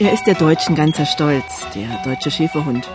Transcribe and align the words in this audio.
Er 0.00 0.12
ist 0.12 0.28
der 0.28 0.34
Deutschen 0.34 0.76
ganzer 0.76 1.06
Stolz, 1.06 1.66
der 1.74 2.00
deutsche 2.04 2.30
Schäferhund. 2.30 2.88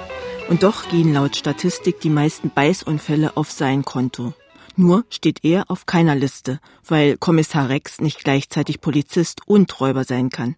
Und 0.47 0.63
doch 0.63 0.87
gehen 0.87 1.11
laut 1.13 1.35
Statistik 1.35 1.99
die 1.99 2.09
meisten 2.09 2.49
Beißunfälle 2.49 3.35
auf 3.35 3.51
sein 3.51 3.83
Konto. 3.83 4.33
Nur 4.77 5.03
steht 5.09 5.43
er 5.43 5.65
auf 5.69 5.85
keiner 5.85 6.15
Liste, 6.15 6.61
weil 6.87 7.17
Kommissar 7.17 7.67
Rex 7.67 7.99
nicht 7.99 8.23
gleichzeitig 8.23 8.79
Polizist 8.79 9.41
und 9.45 9.81
Räuber 9.81 10.05
sein 10.05 10.29
kann. 10.29 10.55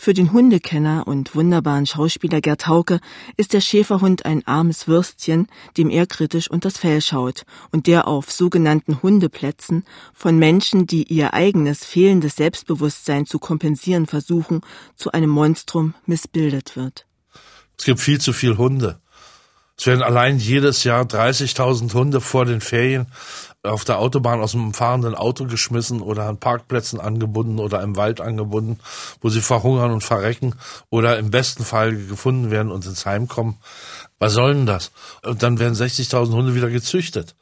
Für 0.00 0.14
den 0.14 0.32
Hundekenner 0.32 1.08
und 1.08 1.34
wunderbaren 1.34 1.84
Schauspieler 1.84 2.40
Gerd 2.40 2.68
Hauke 2.68 3.00
ist 3.36 3.52
der 3.52 3.60
Schäferhund 3.60 4.24
ein 4.24 4.46
armes 4.46 4.86
Würstchen, 4.86 5.48
dem 5.76 5.90
er 5.90 6.06
kritisch 6.06 6.48
unters 6.48 6.78
Fell 6.78 7.02
schaut 7.02 7.42
und 7.72 7.88
der 7.88 8.06
auf 8.06 8.30
sogenannten 8.30 9.02
Hundeplätzen 9.02 9.84
von 10.14 10.38
Menschen, 10.38 10.86
die 10.86 11.02
ihr 11.02 11.34
eigenes 11.34 11.84
fehlendes 11.84 12.36
Selbstbewusstsein 12.36 13.26
zu 13.26 13.40
kompensieren 13.40 14.06
versuchen, 14.06 14.60
zu 14.94 15.10
einem 15.10 15.30
Monstrum 15.30 15.94
missbildet 16.06 16.76
wird. 16.76 17.04
Es 17.76 17.84
gibt 17.84 17.98
viel 17.98 18.20
zu 18.20 18.32
viel 18.32 18.56
Hunde. 18.56 19.00
Es 19.76 19.86
werden 19.86 20.02
allein 20.02 20.38
jedes 20.38 20.84
Jahr 20.84 21.04
30.000 21.04 21.92
Hunde 21.92 22.20
vor 22.20 22.44
den 22.44 22.60
Ferien 22.60 23.06
auf 23.62 23.84
der 23.84 23.98
Autobahn 23.98 24.40
aus 24.40 24.52
dem 24.52 24.72
fahrenden 24.72 25.14
Auto 25.14 25.46
geschmissen 25.46 26.00
oder 26.00 26.26
an 26.26 26.38
Parkplätzen 26.38 27.00
angebunden 27.00 27.58
oder 27.58 27.82
im 27.82 27.96
Wald 27.96 28.20
angebunden, 28.20 28.78
wo 29.20 29.28
sie 29.28 29.40
verhungern 29.40 29.90
und 29.90 30.04
verrecken 30.04 30.54
oder 30.90 31.18
im 31.18 31.30
besten 31.30 31.64
Fall 31.64 31.96
gefunden 31.96 32.50
werden 32.50 32.70
und 32.70 32.86
ins 32.86 33.04
Heim 33.04 33.26
kommen. 33.28 33.58
Was 34.18 34.32
soll 34.32 34.54
denn 34.54 34.66
das? 34.66 34.92
Und 35.24 35.42
dann 35.42 35.58
werden 35.58 35.74
60.000 35.74 36.32
Hunde 36.32 36.54
wieder 36.54 36.70
gezüchtet. 36.70 37.34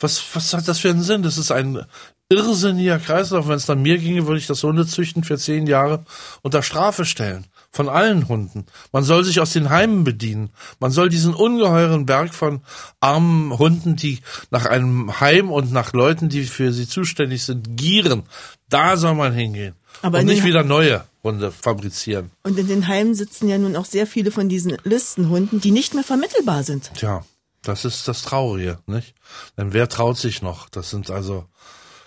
Was, 0.00 0.22
was 0.34 0.52
hat 0.54 0.68
das 0.68 0.78
für 0.78 0.90
einen 0.90 1.02
Sinn? 1.02 1.22
Das 1.22 1.38
ist 1.38 1.50
ein 1.50 1.84
irrsinniger 2.28 2.98
Kreislauf. 2.98 3.48
Wenn 3.48 3.56
es 3.56 3.68
nach 3.68 3.76
mir 3.76 3.98
ginge, 3.98 4.26
würde 4.26 4.38
ich 4.38 4.46
das 4.46 4.62
Hundezüchten 4.62 5.24
für 5.24 5.38
zehn 5.38 5.66
Jahre 5.66 6.04
unter 6.42 6.62
Strafe 6.62 7.04
stellen 7.04 7.46
von 7.70 7.88
allen 7.88 8.28
Hunden. 8.28 8.66
Man 8.92 9.04
soll 9.04 9.24
sich 9.24 9.40
aus 9.40 9.52
den 9.52 9.70
Heimen 9.70 10.04
bedienen. 10.04 10.50
Man 10.80 10.90
soll 10.90 11.08
diesen 11.08 11.34
ungeheuren 11.34 12.06
Berg 12.06 12.34
von 12.34 12.62
armen 13.00 13.58
Hunden, 13.58 13.96
die 13.96 14.20
nach 14.50 14.66
einem 14.66 15.20
Heim 15.20 15.50
und 15.50 15.72
nach 15.72 15.92
Leuten, 15.92 16.28
die 16.28 16.44
für 16.44 16.72
sie 16.72 16.88
zuständig 16.88 17.44
sind, 17.44 17.76
gieren. 17.76 18.24
Da 18.68 18.96
soll 18.96 19.14
man 19.14 19.32
hingehen. 19.32 19.74
Aber 20.02 20.20
und 20.20 20.26
nicht 20.26 20.44
wieder 20.44 20.64
neue 20.64 21.04
Hunde 21.22 21.50
fabrizieren. 21.50 22.30
Und 22.42 22.58
in 22.58 22.68
den 22.68 22.86
Heimen 22.86 23.14
sitzen 23.14 23.48
ja 23.48 23.58
nun 23.58 23.76
auch 23.76 23.84
sehr 23.84 24.06
viele 24.06 24.30
von 24.30 24.48
diesen 24.48 24.76
Listenhunden, 24.84 25.60
die 25.60 25.70
nicht 25.70 25.94
mehr 25.94 26.04
vermittelbar 26.04 26.62
sind. 26.62 26.90
Tja, 26.94 27.24
das 27.62 27.84
ist 27.84 28.08
das 28.08 28.22
Traurige, 28.22 28.78
nicht? 28.86 29.14
Denn 29.56 29.72
wer 29.72 29.88
traut 29.88 30.16
sich 30.16 30.42
noch? 30.42 30.68
Das 30.68 30.90
sind 30.90 31.10
also 31.10 31.46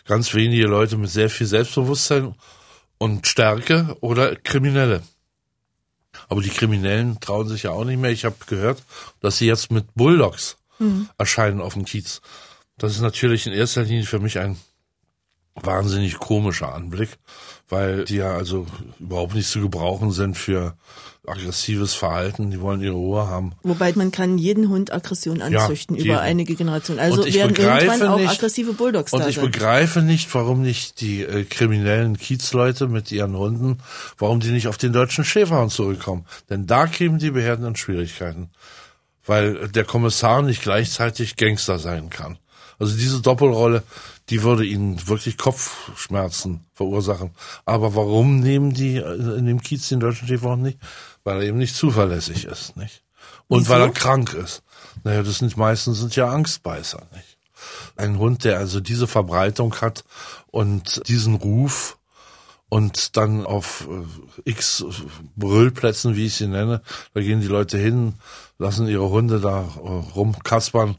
ganz 0.05 0.33
wenige 0.33 0.65
Leute 0.65 0.97
mit 0.97 1.09
sehr 1.09 1.29
viel 1.29 1.47
Selbstbewusstsein 1.47 2.35
und 2.97 3.27
Stärke 3.27 3.97
oder 4.01 4.35
Kriminelle. 4.35 5.03
Aber 6.31 6.41
die 6.41 6.49
Kriminellen 6.49 7.19
trauen 7.19 7.49
sich 7.49 7.63
ja 7.63 7.71
auch 7.71 7.83
nicht 7.83 7.99
mehr. 7.99 8.09
Ich 8.09 8.23
habe 8.23 8.37
gehört, 8.47 8.81
dass 9.19 9.37
sie 9.37 9.47
jetzt 9.47 9.69
mit 9.69 9.93
Bulldogs 9.95 10.55
mhm. 10.79 11.09
erscheinen 11.17 11.59
auf 11.59 11.73
dem 11.73 11.83
Kiez. 11.83 12.21
Das 12.77 12.93
ist 12.93 13.01
natürlich 13.01 13.47
in 13.47 13.51
erster 13.51 13.83
Linie 13.83 14.05
für 14.05 14.19
mich 14.19 14.39
ein 14.39 14.55
wahnsinnig 15.55 16.17
komischer 16.19 16.73
Anblick, 16.73 17.17
weil 17.69 18.05
die 18.05 18.17
ja 18.17 18.33
also 18.33 18.65
überhaupt 18.99 19.35
nicht 19.35 19.49
zu 19.49 19.61
gebrauchen 19.61 20.11
sind 20.11 20.37
für 20.37 20.75
aggressives 21.27 21.93
Verhalten, 21.93 22.49
die 22.49 22.61
wollen 22.61 22.81
ihre 22.81 22.95
Ruhe 22.95 23.27
haben. 23.27 23.53
Wobei 23.61 23.93
man 23.93 24.11
kann 24.11 24.37
jeden 24.37 24.69
Hund 24.69 24.91
Aggression 24.91 25.41
anzüchten 25.41 25.95
ja, 25.95 26.03
über 26.03 26.21
einige 26.21 26.55
Generationen. 26.55 26.99
Also 26.99 27.23
werden 27.25 27.55
irgendwann 27.55 28.01
auch 28.01 28.17
nicht, 28.17 28.31
aggressive 28.31 28.73
Bulldogs 28.73 29.13
Und 29.13 29.27
ich 29.27 29.35
sein. 29.35 29.45
begreife 29.45 30.01
nicht, 30.01 30.33
warum 30.33 30.61
nicht 30.61 30.99
die 30.99 31.21
äh, 31.21 31.43
kriminellen 31.43 32.17
Kiezleute 32.17 32.87
mit 32.87 33.11
ihren 33.11 33.37
Hunden, 33.37 33.77
warum 34.17 34.39
die 34.39 34.49
nicht 34.49 34.67
auf 34.67 34.77
den 34.77 34.93
deutschen 34.93 35.23
Schäferhund 35.23 35.71
zurückkommen. 35.71 36.25
Denn 36.49 36.65
da 36.65 36.87
kämen 36.87 37.19
die 37.19 37.31
Behörden 37.31 37.65
in 37.65 37.75
Schwierigkeiten. 37.75 38.49
Weil 39.23 39.67
der 39.67 39.83
Kommissar 39.83 40.41
nicht 40.41 40.63
gleichzeitig 40.63 41.35
Gangster 41.35 41.77
sein 41.77 42.09
kann. 42.09 42.39
Also 42.81 42.97
diese 42.97 43.21
Doppelrolle, 43.21 43.83
die 44.29 44.43
würde 44.43 44.65
ihnen 44.65 45.07
wirklich 45.07 45.37
Kopfschmerzen 45.37 46.65
verursachen. 46.73 47.31
Aber 47.65 47.95
warum 47.95 48.39
nehmen 48.39 48.73
die 48.73 48.97
äh, 48.97 49.37
in 49.37 49.45
dem 49.45 49.61
Kiez 49.61 49.87
den 49.89 49.99
deutschen 49.99 50.27
Schäferhund 50.27 50.63
nicht? 50.63 50.79
weil 51.23 51.37
er 51.37 51.47
eben 51.47 51.57
nicht 51.57 51.75
zuverlässig 51.75 52.45
ist, 52.45 52.75
nicht? 52.77 53.03
Und 53.47 53.61
Wieso? 53.61 53.69
weil 53.69 53.81
er 53.81 53.89
krank 53.89 54.33
ist. 54.33 54.63
Naja, 55.03 55.23
das 55.23 55.37
sind 55.37 55.57
meistens 55.57 55.99
sind 55.99 56.15
ja 56.15 56.29
Angstbeißer, 56.29 57.01
nicht? 57.13 57.37
Ein 57.95 58.17
Hund, 58.17 58.43
der 58.43 58.57
also 58.57 58.79
diese 58.79 59.05
Verbreitung 59.05 59.75
hat 59.81 60.03
und 60.47 61.07
diesen 61.07 61.35
Ruf 61.35 61.99
und 62.69 63.17
dann 63.17 63.45
auf 63.45 63.87
äh, 64.45 64.49
x 64.49 64.83
Brüllplätzen, 65.35 66.15
wie 66.15 66.25
ich 66.25 66.35
sie 66.35 66.47
nenne, 66.47 66.81
da 67.13 67.21
gehen 67.21 67.41
die 67.41 67.47
Leute 67.47 67.77
hin, 67.77 68.15
lassen 68.57 68.87
ihre 68.87 69.09
Hunde 69.09 69.39
da 69.39 69.59
äh, 69.61 69.87
rumkaspern 70.15 70.97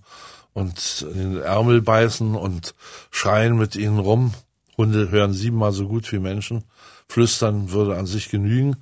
und 0.54 1.06
in 1.14 1.34
den 1.34 1.42
Ärmel 1.42 1.82
beißen 1.82 2.34
und 2.34 2.74
schreien 3.10 3.56
mit 3.56 3.76
ihnen 3.76 3.98
rum. 3.98 4.32
Hunde 4.78 5.10
hören 5.10 5.32
siebenmal 5.32 5.72
so 5.72 5.86
gut 5.86 6.10
wie 6.12 6.18
Menschen 6.18 6.64
flüstern 7.12 7.70
würde 7.72 7.96
an 7.96 8.06
sich 8.06 8.30
genügen. 8.30 8.76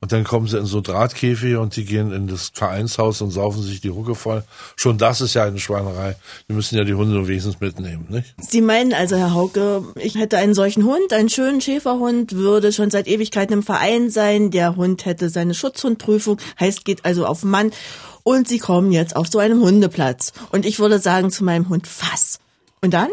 Und 0.00 0.12
dann 0.12 0.24
kommen 0.24 0.48
sie 0.48 0.58
in 0.58 0.66
so 0.66 0.80
Drahtkäfige 0.80 1.60
und 1.60 1.76
die 1.76 1.84
gehen 1.84 2.12
in 2.12 2.26
das 2.26 2.50
Vereinshaus 2.52 3.22
und 3.22 3.30
saufen 3.30 3.62
sich 3.62 3.80
die 3.80 3.90
Hucke 3.90 4.14
voll. 4.14 4.42
Schon 4.74 4.98
das 4.98 5.20
ist 5.20 5.34
ja 5.34 5.44
eine 5.44 5.60
Schweinerei. 5.60 6.16
Die 6.48 6.52
müssen 6.52 6.76
ja 6.76 6.84
die 6.84 6.94
Hunde 6.94 7.14
nur 7.14 7.28
wenigstens 7.28 7.60
mitnehmen, 7.60 8.06
nicht? 8.08 8.34
Sie 8.38 8.60
meinen 8.60 8.92
also, 8.92 9.16
Herr 9.16 9.34
Hauke, 9.34 9.84
ich 9.94 10.16
hätte 10.16 10.38
einen 10.38 10.54
solchen 10.54 10.84
Hund, 10.84 11.12
einen 11.12 11.28
schönen 11.28 11.60
Schäferhund, 11.60 12.32
würde 12.32 12.72
schon 12.72 12.90
seit 12.90 13.06
Ewigkeiten 13.06 13.54
im 13.54 13.62
Verein 13.62 14.10
sein. 14.10 14.50
Der 14.50 14.76
Hund 14.76 15.06
hätte 15.06 15.30
seine 15.30 15.54
Schutzhundprüfung, 15.54 16.38
heißt 16.58 16.84
geht 16.84 17.04
also 17.04 17.24
auf 17.24 17.44
Mann. 17.44 17.70
Und 18.26 18.48
Sie 18.48 18.58
kommen 18.58 18.90
jetzt 18.90 19.14
auf 19.14 19.28
so 19.28 19.38
einem 19.38 19.60
Hundeplatz. 19.60 20.32
Und 20.50 20.66
ich 20.66 20.80
würde 20.80 20.98
sagen 20.98 21.30
zu 21.30 21.44
meinem 21.44 21.68
Hund, 21.68 21.86
fass. 21.86 22.40
Und 22.82 22.92
dann? 22.92 23.08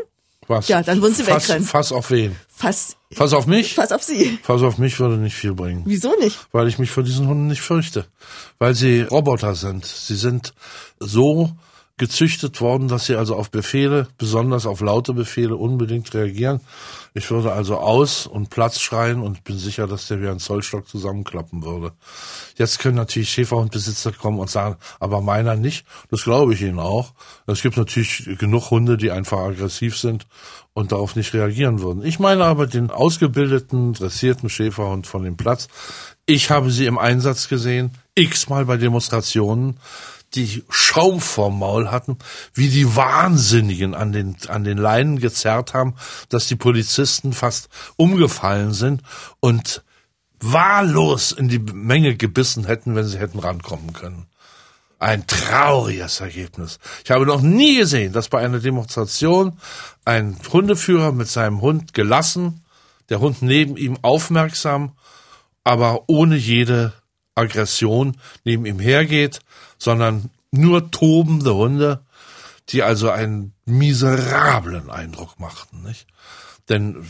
Was? 0.47 0.67
Ja, 0.69 0.81
dann 0.81 1.03
würden 1.03 1.13
Sie 1.13 1.21
fass, 1.21 1.43
wegrennen. 1.43 1.67
Fass 1.67 1.91
auf 1.91 2.09
wen? 2.09 2.35
Fass. 2.47 2.97
Fass 3.11 3.31
auf 3.31 3.45
mich? 3.45 3.75
Fass 3.75 3.91
auf 3.91 4.01
Sie. 4.01 4.39
Fass 4.41 4.63
auf 4.63 4.79
mich 4.79 4.99
würde 4.99 5.17
nicht 5.17 5.35
viel 5.35 5.53
bringen. 5.53 5.83
Wieso 5.85 6.15
nicht? 6.19 6.39
Weil 6.51 6.67
ich 6.67 6.79
mich 6.79 6.89
vor 6.89 7.03
diesen 7.03 7.27
Hunden 7.27 7.45
nicht 7.45 7.61
fürchte. 7.61 8.07
Weil 8.57 8.73
sie 8.73 9.01
Roboter 9.01 9.53
sind. 9.53 9.85
Sie 9.85 10.15
sind 10.15 10.55
so 10.99 11.51
gezüchtet 11.97 12.59
worden, 12.59 12.87
dass 12.87 13.05
sie 13.05 13.15
also 13.15 13.35
auf 13.35 13.51
Befehle, 13.51 14.07
besonders 14.17 14.65
auf 14.65 14.81
laute 14.81 15.13
Befehle, 15.13 15.55
unbedingt 15.55 16.11
reagieren. 16.13 16.59
Ich 17.13 17.29
würde 17.29 17.51
also 17.51 17.77
aus 17.77 18.25
und 18.25 18.49
Platz 18.49 18.79
schreien 18.79 19.21
und 19.21 19.43
bin 19.43 19.59
sicher, 19.59 19.85
dass 19.85 20.07
der 20.07 20.19
wie 20.19 20.27
ein 20.27 20.39
Zollstock 20.39 20.87
zusammenklappen 20.87 21.63
würde. 21.63 21.91
Jetzt 22.57 22.79
können 22.79 22.95
natürlich 22.95 23.29
Schäferhundbesitzer 23.29 24.11
kommen 24.11 24.39
und 24.39 24.49
sagen, 24.49 24.77
aber 24.99 25.21
meiner 25.21 25.55
nicht. 25.55 25.85
Das 26.09 26.23
glaube 26.23 26.55
ich 26.55 26.63
ihnen 26.63 26.79
auch. 26.79 27.13
Es 27.45 27.61
gibt 27.61 27.77
natürlich 27.77 28.39
genug 28.39 28.71
Hunde, 28.71 28.97
die 28.97 29.11
einfach 29.11 29.37
aggressiv 29.37 29.95
sind 29.95 30.25
und 30.73 30.91
darauf 30.91 31.15
nicht 31.15 31.35
reagieren 31.35 31.81
würden. 31.81 32.03
Ich 32.03 32.17
meine 32.17 32.45
aber 32.45 32.65
den 32.65 32.89
ausgebildeten, 32.89 33.93
dressierten 33.93 34.49
Schäferhund 34.49 35.05
von 35.05 35.23
dem 35.23 35.37
Platz. 35.37 35.67
Ich 36.25 36.49
habe 36.49 36.71
sie 36.71 36.87
im 36.87 36.97
Einsatz 36.97 37.49
gesehen, 37.49 37.91
x-mal 38.15 38.65
bei 38.65 38.77
Demonstrationen 38.77 39.77
die 40.35 40.63
Schaum 40.69 41.21
vorm 41.21 41.59
Maul 41.59 41.91
hatten, 41.91 42.17
wie 42.53 42.69
die 42.69 42.95
Wahnsinnigen 42.95 43.93
an 43.93 44.11
den, 44.11 44.35
an 44.47 44.63
den 44.63 44.77
Leinen 44.77 45.19
gezerrt 45.19 45.73
haben, 45.73 45.95
dass 46.29 46.47
die 46.47 46.55
Polizisten 46.55 47.33
fast 47.33 47.69
umgefallen 47.97 48.73
sind 48.73 49.01
und 49.39 49.83
wahllos 50.39 51.31
in 51.31 51.47
die 51.47 51.59
Menge 51.59 52.15
gebissen 52.15 52.65
hätten, 52.65 52.95
wenn 52.95 53.05
sie 53.05 53.19
hätten 53.19 53.39
rankommen 53.39 53.93
können. 53.93 54.25
Ein 54.99 55.27
trauriges 55.27 56.21
Ergebnis. 56.21 56.79
Ich 57.03 57.11
habe 57.11 57.25
noch 57.25 57.41
nie 57.41 57.77
gesehen, 57.77 58.13
dass 58.13 58.29
bei 58.29 58.39
einer 58.39 58.59
Demonstration 58.59 59.57
ein 60.05 60.37
Hundeführer 60.51 61.11
mit 61.11 61.27
seinem 61.27 61.61
Hund 61.61 61.93
gelassen, 61.93 62.63
der 63.09 63.19
Hund 63.19 63.41
neben 63.41 63.77
ihm 63.77 63.97
aufmerksam, 64.01 64.93
aber 65.63 66.03
ohne 66.07 66.35
jede 66.35 66.93
Aggression 67.35 68.17
neben 68.43 68.65
ihm 68.65 68.79
hergeht, 68.79 69.39
sondern 69.83 70.29
nur 70.51 70.91
tobende 70.91 71.53
Hunde, 71.53 71.99
die 72.69 72.83
also 72.83 73.09
einen 73.09 73.53
miserablen 73.65 74.89
Eindruck 74.89 75.41
machten, 75.41 75.83
nicht? 75.83 76.07
Denn 76.69 77.05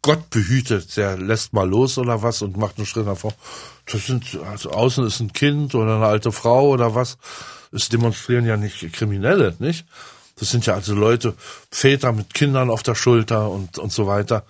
Gott 0.00 0.30
behütet, 0.30 0.96
der 0.96 1.16
lässt 1.18 1.52
mal 1.54 1.68
los 1.68 1.98
oder 1.98 2.22
was 2.22 2.42
und 2.42 2.56
macht 2.56 2.76
einen 2.76 2.86
Schritt 2.86 3.06
nach 3.06 3.16
vorne. 3.16 3.36
Das 3.90 4.06
sind, 4.06 4.38
also 4.48 4.70
außen 4.70 5.04
ist 5.04 5.18
ein 5.18 5.32
Kind 5.32 5.74
oder 5.74 5.96
eine 5.96 6.06
alte 6.06 6.30
Frau 6.30 6.68
oder 6.68 6.94
was. 6.94 7.18
Es 7.72 7.88
demonstrieren 7.88 8.46
ja 8.46 8.56
nicht 8.56 8.92
Kriminelle, 8.92 9.56
nicht? 9.58 9.84
Das 10.36 10.50
sind 10.50 10.66
ja 10.66 10.74
also 10.74 10.94
Leute, 10.94 11.34
Väter 11.70 12.12
mit 12.12 12.32
Kindern 12.32 12.70
auf 12.70 12.84
der 12.84 12.94
Schulter 12.94 13.50
und, 13.50 13.78
und 13.78 13.92
so 13.92 14.06
weiter 14.06 14.44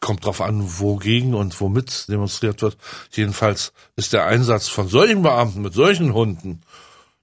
kommt 0.00 0.24
drauf 0.24 0.40
an, 0.40 0.78
wogegen 0.78 1.34
und 1.34 1.60
womit 1.60 2.08
demonstriert 2.08 2.62
wird. 2.62 2.76
Jedenfalls 3.12 3.72
ist 3.96 4.12
der 4.12 4.26
Einsatz 4.26 4.68
von 4.68 4.88
solchen 4.88 5.22
Beamten 5.22 5.62
mit 5.62 5.74
solchen 5.74 6.12
Hunden, 6.14 6.60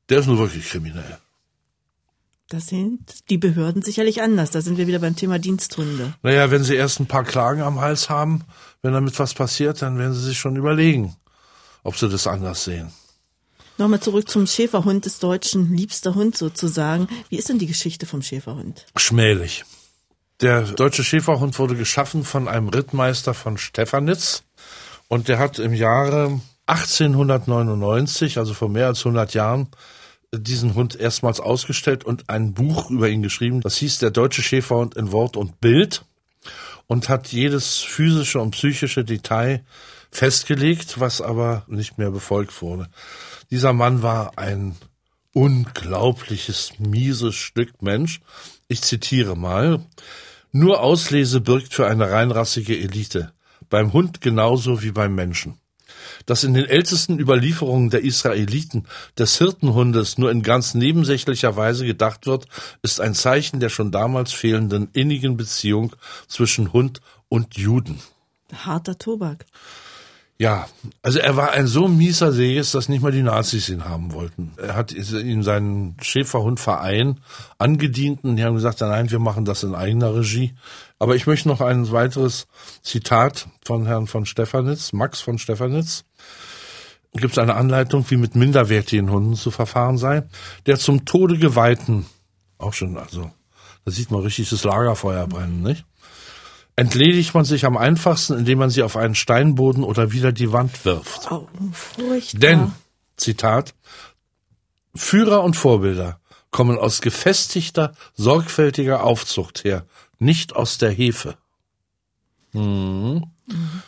der 0.09 0.19
ist 0.19 0.27
nur 0.27 0.39
wirklich 0.39 0.69
kriminell. 0.69 1.19
Das 2.49 2.67
sind 2.67 3.29
die 3.29 3.37
Behörden 3.37 3.81
sicherlich 3.81 4.21
anders. 4.21 4.51
Da 4.51 4.61
sind 4.61 4.77
wir 4.77 4.85
wieder 4.85 4.99
beim 4.99 5.15
Thema 5.15 5.39
Diensthunde. 5.39 6.13
Naja, 6.21 6.51
wenn 6.51 6.63
sie 6.63 6.75
erst 6.75 6.99
ein 6.99 7.07
paar 7.07 7.23
Klagen 7.23 7.61
am 7.61 7.81
Hals 7.81 8.09
haben, 8.09 8.43
wenn 8.81 8.93
damit 8.93 9.17
was 9.17 9.33
passiert, 9.33 9.81
dann 9.81 9.97
werden 9.97 10.13
sie 10.13 10.23
sich 10.23 10.37
schon 10.37 10.55
überlegen, 10.55 11.15
ob 11.83 11.97
sie 11.97 12.09
das 12.09 12.27
anders 12.27 12.65
sehen. 12.65 12.91
Nochmal 13.79 14.01
zurück 14.01 14.29
zum 14.29 14.45
Schäferhund 14.45 15.05
des 15.05 15.17
Deutschen, 15.17 15.75
liebster 15.75 16.13
Hund 16.13 16.37
sozusagen. 16.37 17.07
Wie 17.29 17.37
ist 17.37 17.49
denn 17.49 17.57
die 17.57 17.65
Geschichte 17.65 18.05
vom 18.05 18.21
Schäferhund? 18.21 18.85
Schmählich. 18.95 19.65
Der 20.43 20.63
deutsche 20.63 21.05
Schäferhund 21.05 21.57
wurde 21.57 21.77
geschaffen 21.77 22.25
von 22.25 22.49
einem 22.49 22.67
Rittmeister 22.67 23.33
von 23.33 23.57
Stefanitz 23.57 24.43
und 25.07 25.29
der 25.29 25.39
hat 25.39 25.57
im 25.57 25.73
Jahre 25.73 26.41
1899, 26.65 28.37
also 28.37 28.53
vor 28.53 28.67
mehr 28.67 28.87
als 28.87 28.99
100 29.05 29.33
Jahren, 29.35 29.69
diesen 30.33 30.75
Hund 30.75 30.97
erstmals 30.97 31.39
ausgestellt 31.39 32.03
und 32.03 32.29
ein 32.29 32.53
Buch 32.53 32.91
über 32.91 33.07
ihn 33.07 33.23
geschrieben. 33.23 33.61
Das 33.61 33.77
hieß 33.77 33.99
Der 33.99 34.11
deutsche 34.11 34.43
Schäferhund 34.43 34.95
in 34.95 35.13
Wort 35.13 35.37
und 35.37 35.61
Bild 35.61 36.03
und 36.87 37.07
hat 37.07 37.29
jedes 37.29 37.77
physische 37.77 38.41
und 38.41 38.51
psychische 38.51 39.05
Detail 39.05 39.63
festgelegt, 40.11 40.99
was 40.99 41.21
aber 41.21 41.63
nicht 41.67 41.97
mehr 41.97 42.11
befolgt 42.11 42.61
wurde. 42.61 42.89
Dieser 43.49 43.71
Mann 43.71 44.03
war 44.03 44.37
ein 44.37 44.75
unglaubliches, 45.31 46.79
mieses 46.79 47.35
Stück 47.35 47.81
Mensch. 47.81 48.19
Ich 48.67 48.81
zitiere 48.81 49.37
mal. 49.37 49.79
Nur 50.53 50.81
Auslese 50.81 51.41
birgt 51.41 51.73
für 51.73 51.87
eine 51.87 52.09
reinrassige 52.11 52.79
Elite. 52.79 53.33
Beim 53.69 53.91
Hund 53.91 54.21
genauso 54.21 54.81
wie 54.81 54.91
beim 54.91 55.13
Menschen 55.13 55.57
dass 56.25 56.43
in 56.43 56.53
den 56.53 56.65
ältesten 56.65 57.19
Überlieferungen 57.19 57.89
der 57.89 58.03
Israeliten 58.03 58.85
des 59.17 59.37
Hirtenhundes 59.37 60.17
nur 60.17 60.31
in 60.31 60.41
ganz 60.41 60.73
nebensächlicher 60.73 61.55
Weise 61.55 61.85
gedacht 61.85 62.25
wird, 62.25 62.45
ist 62.81 63.01
ein 63.01 63.13
Zeichen 63.13 63.59
der 63.59 63.69
schon 63.69 63.91
damals 63.91 64.31
fehlenden 64.31 64.89
innigen 64.93 65.37
Beziehung 65.37 65.95
zwischen 66.27 66.73
Hund 66.73 67.01
und 67.29 67.57
Juden. 67.57 67.99
Harter 68.53 68.97
Tobak. 68.97 69.45
Ja, 70.39 70.67
also 71.03 71.19
er 71.19 71.37
war 71.37 71.51
ein 71.51 71.67
so 71.67 71.87
mieser 71.87 72.31
Sees, 72.31 72.71
dass 72.71 72.89
nicht 72.89 73.01
mal 73.01 73.11
die 73.11 73.21
Nazis 73.21 73.69
ihn 73.69 73.85
haben 73.85 74.13
wollten. 74.13 74.53
Er 74.57 74.75
hat 74.75 74.91
in 74.91 75.43
seinen 75.43 75.95
Schäferhundverein 76.01 77.19
angedienten, 77.59 78.35
die 78.35 78.43
haben 78.43 78.55
gesagt, 78.55 78.81
nein, 78.81 79.11
wir 79.11 79.19
machen 79.19 79.45
das 79.45 79.63
in 79.63 79.75
eigener 79.75 80.15
Regie. 80.15 80.53
Aber 80.97 81.15
ich 81.15 81.27
möchte 81.27 81.47
noch 81.47 81.61
ein 81.61 81.91
weiteres 81.91 82.47
Zitat 82.81 83.47
von 83.63 83.85
Herrn 83.85 84.07
von 84.07 84.25
Stefanitz, 84.25 84.91
Max 84.91 85.21
von 85.21 85.37
Stefanitz. 85.37 86.03
Gibt 87.13 87.33
es 87.33 87.37
eine 87.37 87.55
Anleitung, 87.55 88.03
wie 88.09 88.17
mit 88.17 88.35
minderwertigen 88.35 89.11
Hunden 89.11 89.35
zu 89.35 89.51
verfahren 89.51 89.99
sei? 89.99 90.23
Der 90.65 90.79
zum 90.79 91.05
Tode 91.05 91.37
geweihten, 91.37 92.07
auch 92.57 92.73
schon, 92.73 92.97
also, 92.97 93.31
da 93.85 93.91
sieht 93.91 94.09
man 94.09 94.21
richtig 94.21 94.49
das 94.49 94.63
Lagerfeuer 94.63 95.27
brennen, 95.27 95.61
nicht? 95.61 95.85
Entledigt 96.75 97.33
man 97.33 97.45
sich 97.45 97.65
am 97.65 97.77
einfachsten, 97.77 98.37
indem 98.37 98.59
man 98.59 98.69
sie 98.69 98.83
auf 98.83 98.97
einen 98.97 99.15
Steinboden 99.15 99.83
oder 99.83 100.11
wieder 100.11 100.31
die 100.31 100.51
Wand 100.51 100.85
wirft. 100.85 101.31
Oh, 101.31 101.47
furchtbar. 101.71 102.39
Denn, 102.39 102.71
Zitat, 103.17 103.73
Führer 104.95 105.43
und 105.43 105.55
Vorbilder 105.55 106.19
kommen 106.51 106.77
aus 106.77 107.01
gefestigter, 107.01 107.93
sorgfältiger 108.13 109.03
Aufzucht 109.03 109.63
her, 109.63 109.85
nicht 110.19 110.55
aus 110.55 110.77
der 110.77 110.91
Hefe. 110.91 111.35
Mhm. 112.53 113.25
Mhm. 113.47 113.83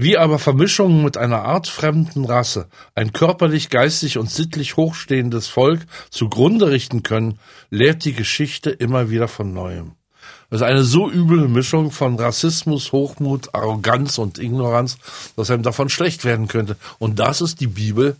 Wie 0.00 0.16
aber 0.16 0.38
Vermischungen 0.38 1.02
mit 1.02 1.16
einer 1.16 1.42
artfremden 1.42 2.24
Rasse 2.24 2.68
ein 2.94 3.12
körperlich, 3.12 3.68
geistig 3.68 4.16
und 4.16 4.30
sittlich 4.30 4.76
hochstehendes 4.76 5.48
Volk 5.48 5.86
zugrunde 6.10 6.70
richten 6.70 7.02
können, 7.02 7.40
lehrt 7.70 8.04
die 8.04 8.12
Geschichte 8.12 8.70
immer 8.70 9.10
wieder 9.10 9.26
von 9.26 9.52
neuem. 9.52 9.96
Das 10.50 10.62
ist 10.62 10.66
eine 10.66 10.82
so 10.82 11.10
üble 11.10 11.46
Mischung 11.46 11.90
von 11.90 12.18
Rassismus, 12.18 12.92
Hochmut, 12.92 13.54
Arroganz 13.54 14.16
und 14.16 14.38
Ignoranz, 14.38 14.96
dass 15.36 15.50
einem 15.50 15.62
davon 15.62 15.90
schlecht 15.90 16.24
werden 16.24 16.48
könnte. 16.48 16.76
Und 16.98 17.18
das 17.18 17.42
ist 17.42 17.60
die 17.60 17.66
Bibel 17.66 18.16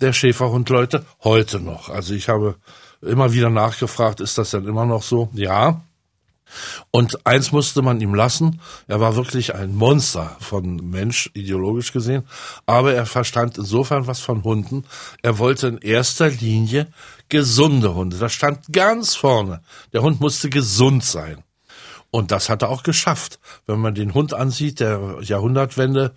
der 0.00 0.14
Schäferhundleute 0.14 1.04
heute 1.22 1.60
noch. 1.60 1.90
Also 1.90 2.14
ich 2.14 2.30
habe 2.30 2.56
immer 3.02 3.32
wieder 3.32 3.50
nachgefragt, 3.50 4.20
ist 4.20 4.38
das 4.38 4.52
denn 4.52 4.66
immer 4.66 4.86
noch 4.86 5.02
so? 5.02 5.28
Ja. 5.34 5.82
Und 6.92 7.26
eins 7.26 7.52
musste 7.52 7.82
man 7.82 8.00
ihm 8.00 8.14
lassen, 8.14 8.60
er 8.86 9.00
war 9.00 9.16
wirklich 9.16 9.54
ein 9.54 9.74
Monster 9.74 10.36
von 10.40 10.76
Mensch, 10.90 11.28
ideologisch 11.34 11.92
gesehen, 11.92 12.22
aber 12.66 12.94
er 12.94 13.04
verstand 13.04 13.58
insofern 13.58 14.06
was 14.06 14.20
von 14.20 14.44
Hunden. 14.44 14.84
Er 15.22 15.38
wollte 15.38 15.66
in 15.66 15.78
erster 15.78 16.30
Linie 16.30 16.86
gesunde 17.28 17.94
Hunde. 17.94 18.16
Das 18.16 18.32
stand 18.32 18.72
ganz 18.72 19.16
vorne. 19.16 19.60
Der 19.92 20.02
Hund 20.02 20.20
musste 20.20 20.48
gesund 20.48 21.04
sein. 21.04 21.42
Und 22.10 22.30
das 22.30 22.48
hat 22.48 22.62
er 22.62 22.70
auch 22.70 22.82
geschafft. 22.82 23.38
Wenn 23.66 23.80
man 23.80 23.94
den 23.94 24.14
Hund 24.14 24.32
ansieht, 24.34 24.80
der 24.80 25.18
Jahrhundertwende, 25.20 26.14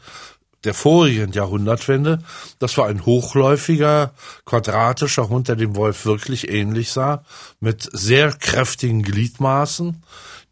der 0.64 0.74
vorigen 0.74 1.32
Jahrhundertwende, 1.32 2.20
das 2.60 2.78
war 2.78 2.88
ein 2.88 3.06
hochläufiger, 3.06 4.14
quadratischer 4.46 5.30
Hund, 5.30 5.48
der 5.48 5.56
dem 5.56 5.76
Wolf 5.76 6.06
wirklich 6.06 6.50
ähnlich 6.50 6.92
sah, 6.92 7.24
mit 7.60 7.90
sehr 7.92 8.34
kräftigen 8.34 9.04
Gliedmaßen, 9.04 10.04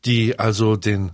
die 0.05 0.39
also 0.39 0.75
den 0.75 1.11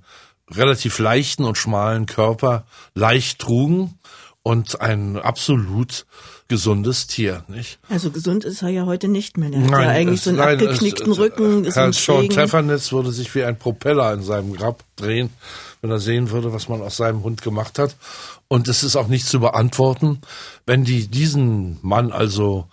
relativ 0.51 0.99
leichten 0.99 1.45
und 1.45 1.57
schmalen 1.57 2.05
Körper 2.05 2.65
leicht 2.93 3.39
trugen 3.39 3.97
und 4.43 4.81
ein 4.81 5.17
absolut 5.17 6.05
gesundes 6.49 7.07
Tier, 7.07 7.45
nicht? 7.47 7.79
Also 7.89 8.11
gesund 8.11 8.43
ist 8.43 8.61
er 8.61 8.69
ja 8.69 8.85
heute 8.85 9.07
nicht 9.07 9.37
mehr. 9.37 9.51
Er 9.51 9.61
hat 9.61 9.71
ja 9.71 9.77
eigentlich 9.89 10.19
es, 10.19 10.25
so 10.25 10.29
einen 10.31 10.39
nein, 10.39 10.59
abgeknickten 10.59 11.11
es, 11.13 11.17
Rücken. 11.17 11.63
Herr 11.63 11.93
Sean 11.93 12.29
Treffernetz 12.29 12.91
würde 12.91 13.11
sich 13.11 13.33
wie 13.33 13.43
ein 13.43 13.57
Propeller 13.57 14.13
in 14.13 14.21
seinem 14.21 14.53
Grab 14.53 14.83
drehen, 14.97 15.29
wenn 15.81 15.89
er 15.89 15.99
sehen 15.99 16.29
würde, 16.29 16.53
was 16.53 16.67
man 16.67 16.81
aus 16.81 16.97
seinem 16.97 17.23
Hund 17.23 17.41
gemacht 17.41 17.79
hat. 17.79 17.95
Und 18.49 18.67
es 18.67 18.83
ist 18.83 18.97
auch 18.97 19.07
nicht 19.07 19.25
zu 19.25 19.39
beantworten, 19.39 20.19
wenn 20.65 20.83
die 20.83 21.07
diesen 21.07 21.79
Mann 21.81 22.11
also 22.11 22.67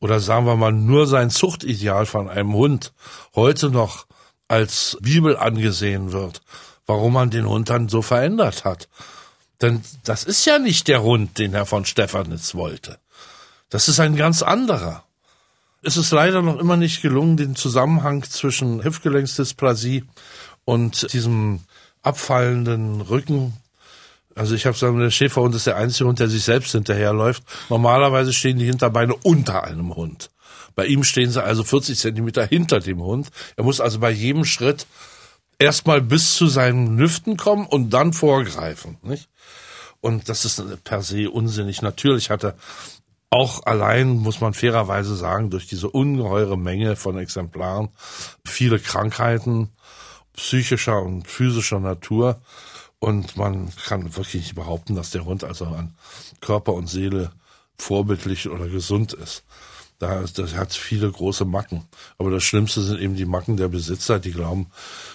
oder 0.00 0.20
sagen 0.20 0.46
wir 0.46 0.54
mal 0.54 0.72
nur 0.72 1.08
sein 1.08 1.30
Zuchtideal 1.30 2.06
von 2.06 2.28
einem 2.28 2.54
Hund 2.54 2.92
heute 3.34 3.70
noch 3.70 4.06
als 4.46 4.96
Bibel 5.00 5.36
angesehen 5.36 6.12
wird, 6.12 6.40
warum 6.86 7.12
man 7.12 7.30
den 7.30 7.48
Hund 7.48 7.68
dann 7.68 7.88
so 7.88 8.00
verändert 8.00 8.64
hat. 8.64 8.88
Denn 9.60 9.82
das 10.04 10.24
ist 10.24 10.44
ja 10.44 10.58
nicht 10.58 10.88
der 10.88 11.02
Hund, 11.02 11.38
den 11.38 11.52
Herr 11.52 11.66
von 11.66 11.84
Stefanitz 11.84 12.54
wollte. 12.54 12.98
Das 13.70 13.88
ist 13.88 14.00
ein 14.00 14.16
ganz 14.16 14.42
anderer. 14.42 15.04
Es 15.82 15.96
ist 15.96 16.10
leider 16.10 16.42
noch 16.42 16.58
immer 16.58 16.76
nicht 16.76 17.02
gelungen, 17.02 17.36
den 17.36 17.54
Zusammenhang 17.56 18.22
zwischen 18.24 18.82
Hüftgelenksdysplasie 18.82 20.04
und 20.64 21.12
diesem 21.12 21.60
abfallenden 22.02 23.00
Rücken. 23.00 23.54
Also 24.34 24.54
ich 24.54 24.66
habe 24.66 24.76
sagen, 24.76 24.98
der 25.00 25.10
Schäferhund 25.10 25.54
ist 25.54 25.66
der 25.66 25.76
einzige 25.76 26.08
Hund, 26.08 26.20
der 26.20 26.28
sich 26.28 26.44
selbst 26.44 26.72
hinterherläuft. 26.72 27.42
Normalerweise 27.68 28.32
stehen 28.32 28.58
die 28.58 28.66
Hinterbeine 28.66 29.14
unter 29.22 29.64
einem 29.64 29.94
Hund. 29.94 30.30
Bei 30.74 30.86
ihm 30.86 31.02
stehen 31.02 31.30
sie 31.30 31.42
also 31.42 31.64
40 31.64 31.98
Zentimeter 31.98 32.46
hinter 32.46 32.78
dem 32.78 33.02
Hund. 33.02 33.28
Er 33.56 33.64
muss 33.64 33.80
also 33.80 33.98
bei 33.98 34.10
jedem 34.10 34.44
Schritt 34.44 34.86
erstmal 35.58 36.00
bis 36.00 36.34
zu 36.34 36.46
seinen 36.46 36.98
Hüften 36.98 37.36
kommen 37.36 37.66
und 37.66 37.90
dann 37.90 38.12
vorgreifen. 38.12 38.98
Nicht? 39.02 39.28
Und 40.00 40.28
das 40.28 40.44
ist 40.44 40.84
per 40.84 41.02
se 41.02 41.30
unsinnig. 41.30 41.82
Natürlich 41.82 42.30
hat 42.30 42.44
er 42.44 42.56
auch 43.30 43.66
allein, 43.66 44.16
muss 44.16 44.40
man 44.40 44.54
fairerweise 44.54 45.14
sagen, 45.14 45.50
durch 45.50 45.66
diese 45.66 45.90
ungeheure 45.90 46.56
Menge 46.56 46.96
von 46.96 47.18
Exemplaren 47.18 47.90
viele 48.44 48.78
Krankheiten 48.78 49.70
psychischer 50.34 51.02
und 51.02 51.26
physischer 51.26 51.80
Natur. 51.80 52.40
Und 53.00 53.36
man 53.36 53.70
kann 53.86 54.16
wirklich 54.16 54.42
nicht 54.42 54.54
behaupten, 54.54 54.94
dass 54.94 55.10
der 55.10 55.24
Hund 55.24 55.44
also 55.44 55.66
an 55.66 55.94
Körper 56.40 56.72
und 56.72 56.88
Seele 56.88 57.32
vorbildlich 57.76 58.48
oder 58.48 58.68
gesund 58.68 59.12
ist. 59.12 59.44
Da, 59.98 60.24
das 60.32 60.54
hat 60.54 60.72
viele 60.72 61.10
große 61.10 61.44
Macken. 61.44 61.88
Aber 62.18 62.30
das 62.30 62.44
Schlimmste 62.44 62.82
sind 62.82 63.00
eben 63.00 63.16
die 63.16 63.24
Macken 63.24 63.56
der 63.56 63.68
Besitzer, 63.68 64.20
die 64.20 64.30
glauben, 64.30 64.70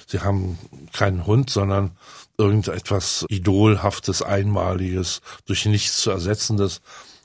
sie 0.07 0.19
haben 0.19 0.59
keinen 0.91 1.25
Hund, 1.25 1.49
sondern 1.49 1.91
irgendetwas 2.37 3.25
Idolhaftes, 3.29 4.21
Einmaliges, 4.21 5.21
durch 5.45 5.65
nichts 5.65 6.01
zu 6.01 6.11
ersetzendes. 6.11 6.81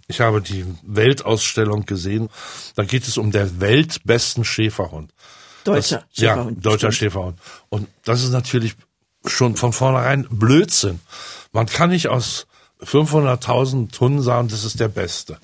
Ich 0.07 0.21
habe 0.21 0.41
die 0.41 0.65
Weltausstellung 0.83 1.85
gesehen. 1.85 2.29
Da 2.77 2.85
geht 2.85 3.07
es 3.07 3.19
um 3.19 3.31
der 3.33 3.61
weltbesten 3.61 4.45
Schäferhund. 4.45 5.13
Deutscher 5.65 6.05
das, 6.09 6.17
Schäferhund. 6.17 6.57
Ja, 6.57 6.71
deutscher 6.71 6.93
Schäferhund. 6.93 7.39
Und 7.69 7.89
das 8.05 8.23
ist 8.23 8.31
natürlich 8.31 8.75
schon 9.27 9.57
von 9.57 9.73
vornherein 9.73 10.27
Blödsinn. 10.31 11.01
Man 11.53 11.67
kann 11.67 11.91
nicht 11.91 12.09
aus 12.09 12.47
500.000 12.81 13.99
Hunden 13.99 14.23
sagen, 14.23 14.49
das 14.49 14.65
ist 14.65 14.81
der 14.81 14.89
Beste. 14.89 15.39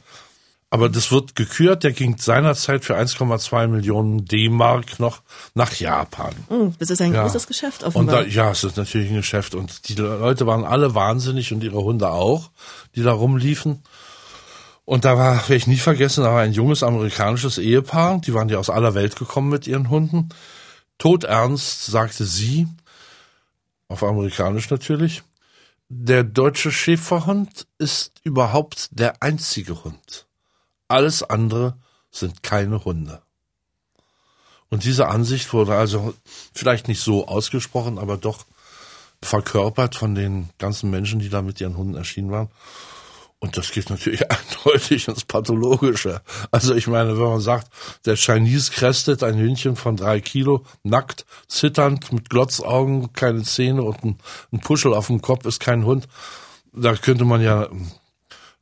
Aber 0.74 0.88
das 0.88 1.12
wird 1.12 1.36
gekürt. 1.36 1.84
Der 1.84 1.92
ging 1.92 2.18
seinerzeit 2.18 2.84
für 2.84 2.96
1,2 2.96 3.68
Millionen 3.68 4.24
D-Mark 4.24 4.98
noch 4.98 5.22
nach 5.54 5.72
Japan. 5.72 6.34
Oh, 6.48 6.72
das 6.80 6.90
ist 6.90 7.00
ein 7.00 7.14
ja. 7.14 7.22
großes 7.22 7.46
Geschäft 7.46 7.84
offenbar. 7.84 8.22
Und 8.22 8.26
da, 8.26 8.28
ja, 8.28 8.50
es 8.50 8.64
ist 8.64 8.76
natürlich 8.76 9.08
ein 9.08 9.14
Geschäft. 9.14 9.54
Und 9.54 9.88
die 9.88 9.94
Leute 9.94 10.48
waren 10.48 10.64
alle 10.64 10.96
wahnsinnig 10.96 11.52
und 11.52 11.62
ihre 11.62 11.80
Hunde 11.80 12.10
auch, 12.10 12.50
die 12.96 13.04
da 13.04 13.12
rumliefen. 13.12 13.84
Und 14.84 15.04
da 15.04 15.16
war, 15.16 15.36
werde 15.42 15.54
ich 15.54 15.68
nie 15.68 15.76
vergessen, 15.76 16.24
da 16.24 16.32
war 16.32 16.40
ein 16.40 16.52
junges 16.52 16.82
amerikanisches 16.82 17.58
Ehepaar, 17.58 18.20
die 18.20 18.34
waren 18.34 18.48
ja 18.48 18.58
aus 18.58 18.68
aller 18.68 18.94
Welt 18.96 19.14
gekommen 19.14 19.50
mit 19.50 19.68
ihren 19.68 19.90
Hunden. 19.90 20.30
Todernst 20.98 21.86
sagte 21.86 22.24
sie, 22.24 22.66
auf 23.86 24.02
amerikanisch 24.02 24.70
natürlich, 24.70 25.22
Der 25.88 26.24
deutsche 26.24 26.72
Schäferhund 26.72 27.68
ist 27.78 28.20
überhaupt 28.24 28.88
der 28.90 29.22
einzige 29.22 29.84
Hund. 29.84 30.26
Alles 30.88 31.22
andere 31.22 31.78
sind 32.10 32.42
keine 32.42 32.84
Hunde. 32.84 33.22
Und 34.70 34.84
diese 34.84 35.08
Ansicht 35.08 35.52
wurde 35.52 35.76
also 35.76 36.14
vielleicht 36.52 36.88
nicht 36.88 37.00
so 37.00 37.28
ausgesprochen, 37.28 37.98
aber 37.98 38.16
doch 38.16 38.44
verkörpert 39.22 39.94
von 39.94 40.14
den 40.14 40.50
ganzen 40.58 40.90
Menschen, 40.90 41.20
die 41.20 41.28
da 41.28 41.42
mit 41.42 41.60
ihren 41.60 41.76
Hunden 41.76 41.94
erschienen 41.94 42.30
waren. 42.30 42.48
Und 43.38 43.56
das 43.58 43.72
geht 43.72 43.90
natürlich 43.90 44.22
eindeutig 44.30 45.06
ins 45.08 45.24
Pathologische. 45.24 46.22
Also 46.50 46.74
ich 46.74 46.86
meine, 46.86 47.16
wenn 47.18 47.24
man 47.24 47.40
sagt, 47.40 47.68
der 48.06 48.16
Chinese 48.16 48.72
krästet 48.72 49.22
ein 49.22 49.38
Hündchen 49.38 49.76
von 49.76 49.96
drei 49.96 50.20
Kilo, 50.20 50.64
nackt, 50.82 51.26
zitternd, 51.46 52.12
mit 52.12 52.30
Glotzaugen, 52.30 53.12
keine 53.12 53.42
Zähne 53.42 53.82
und 53.82 54.02
ein, 54.02 54.18
ein 54.52 54.60
Puschel 54.60 54.94
auf 54.94 55.08
dem 55.08 55.20
Kopf 55.20 55.44
ist 55.46 55.60
kein 55.60 55.84
Hund, 55.84 56.08
da 56.72 56.94
könnte 56.96 57.24
man 57.24 57.42
ja 57.42 57.68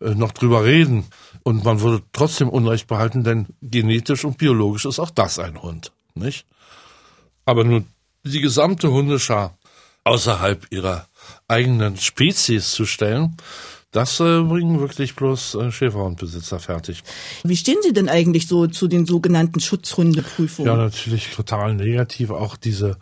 äh, 0.00 0.14
noch 0.14 0.32
drüber 0.32 0.64
reden. 0.64 1.06
Und 1.44 1.64
man 1.64 1.80
würde 1.80 2.02
trotzdem 2.12 2.48
Unrecht 2.48 2.86
behalten, 2.86 3.24
denn 3.24 3.46
genetisch 3.62 4.24
und 4.24 4.38
biologisch 4.38 4.84
ist 4.84 4.98
auch 4.98 5.10
das 5.10 5.38
ein 5.38 5.60
Hund, 5.60 5.92
nicht? 6.14 6.46
Aber 7.44 7.64
nur 7.64 7.84
die 8.24 8.40
gesamte 8.40 8.92
Hundeschar 8.92 9.56
außerhalb 10.04 10.66
ihrer 10.70 11.06
eigenen 11.48 11.96
Spezies 11.96 12.70
zu 12.70 12.86
stellen, 12.86 13.36
das 13.92 14.20
äh, 14.20 14.40
bringen 14.40 14.80
wirklich 14.80 15.14
bloß 15.14 15.56
äh, 15.56 15.70
Schäferhundbesitzer 15.70 16.58
fertig. 16.58 17.02
Wie 17.44 17.56
stehen 17.56 17.76
Sie 17.82 17.92
denn 17.92 18.08
eigentlich 18.08 18.48
so 18.48 18.66
zu 18.66 18.88
den 18.88 19.04
sogenannten 19.04 19.60
Schutzhundeprüfungen? 19.60 20.72
Ja, 20.72 20.78
natürlich 20.78 21.28
total 21.34 21.74
negativ. 21.74 22.30
Auch 22.30 22.56
diese 22.56 22.96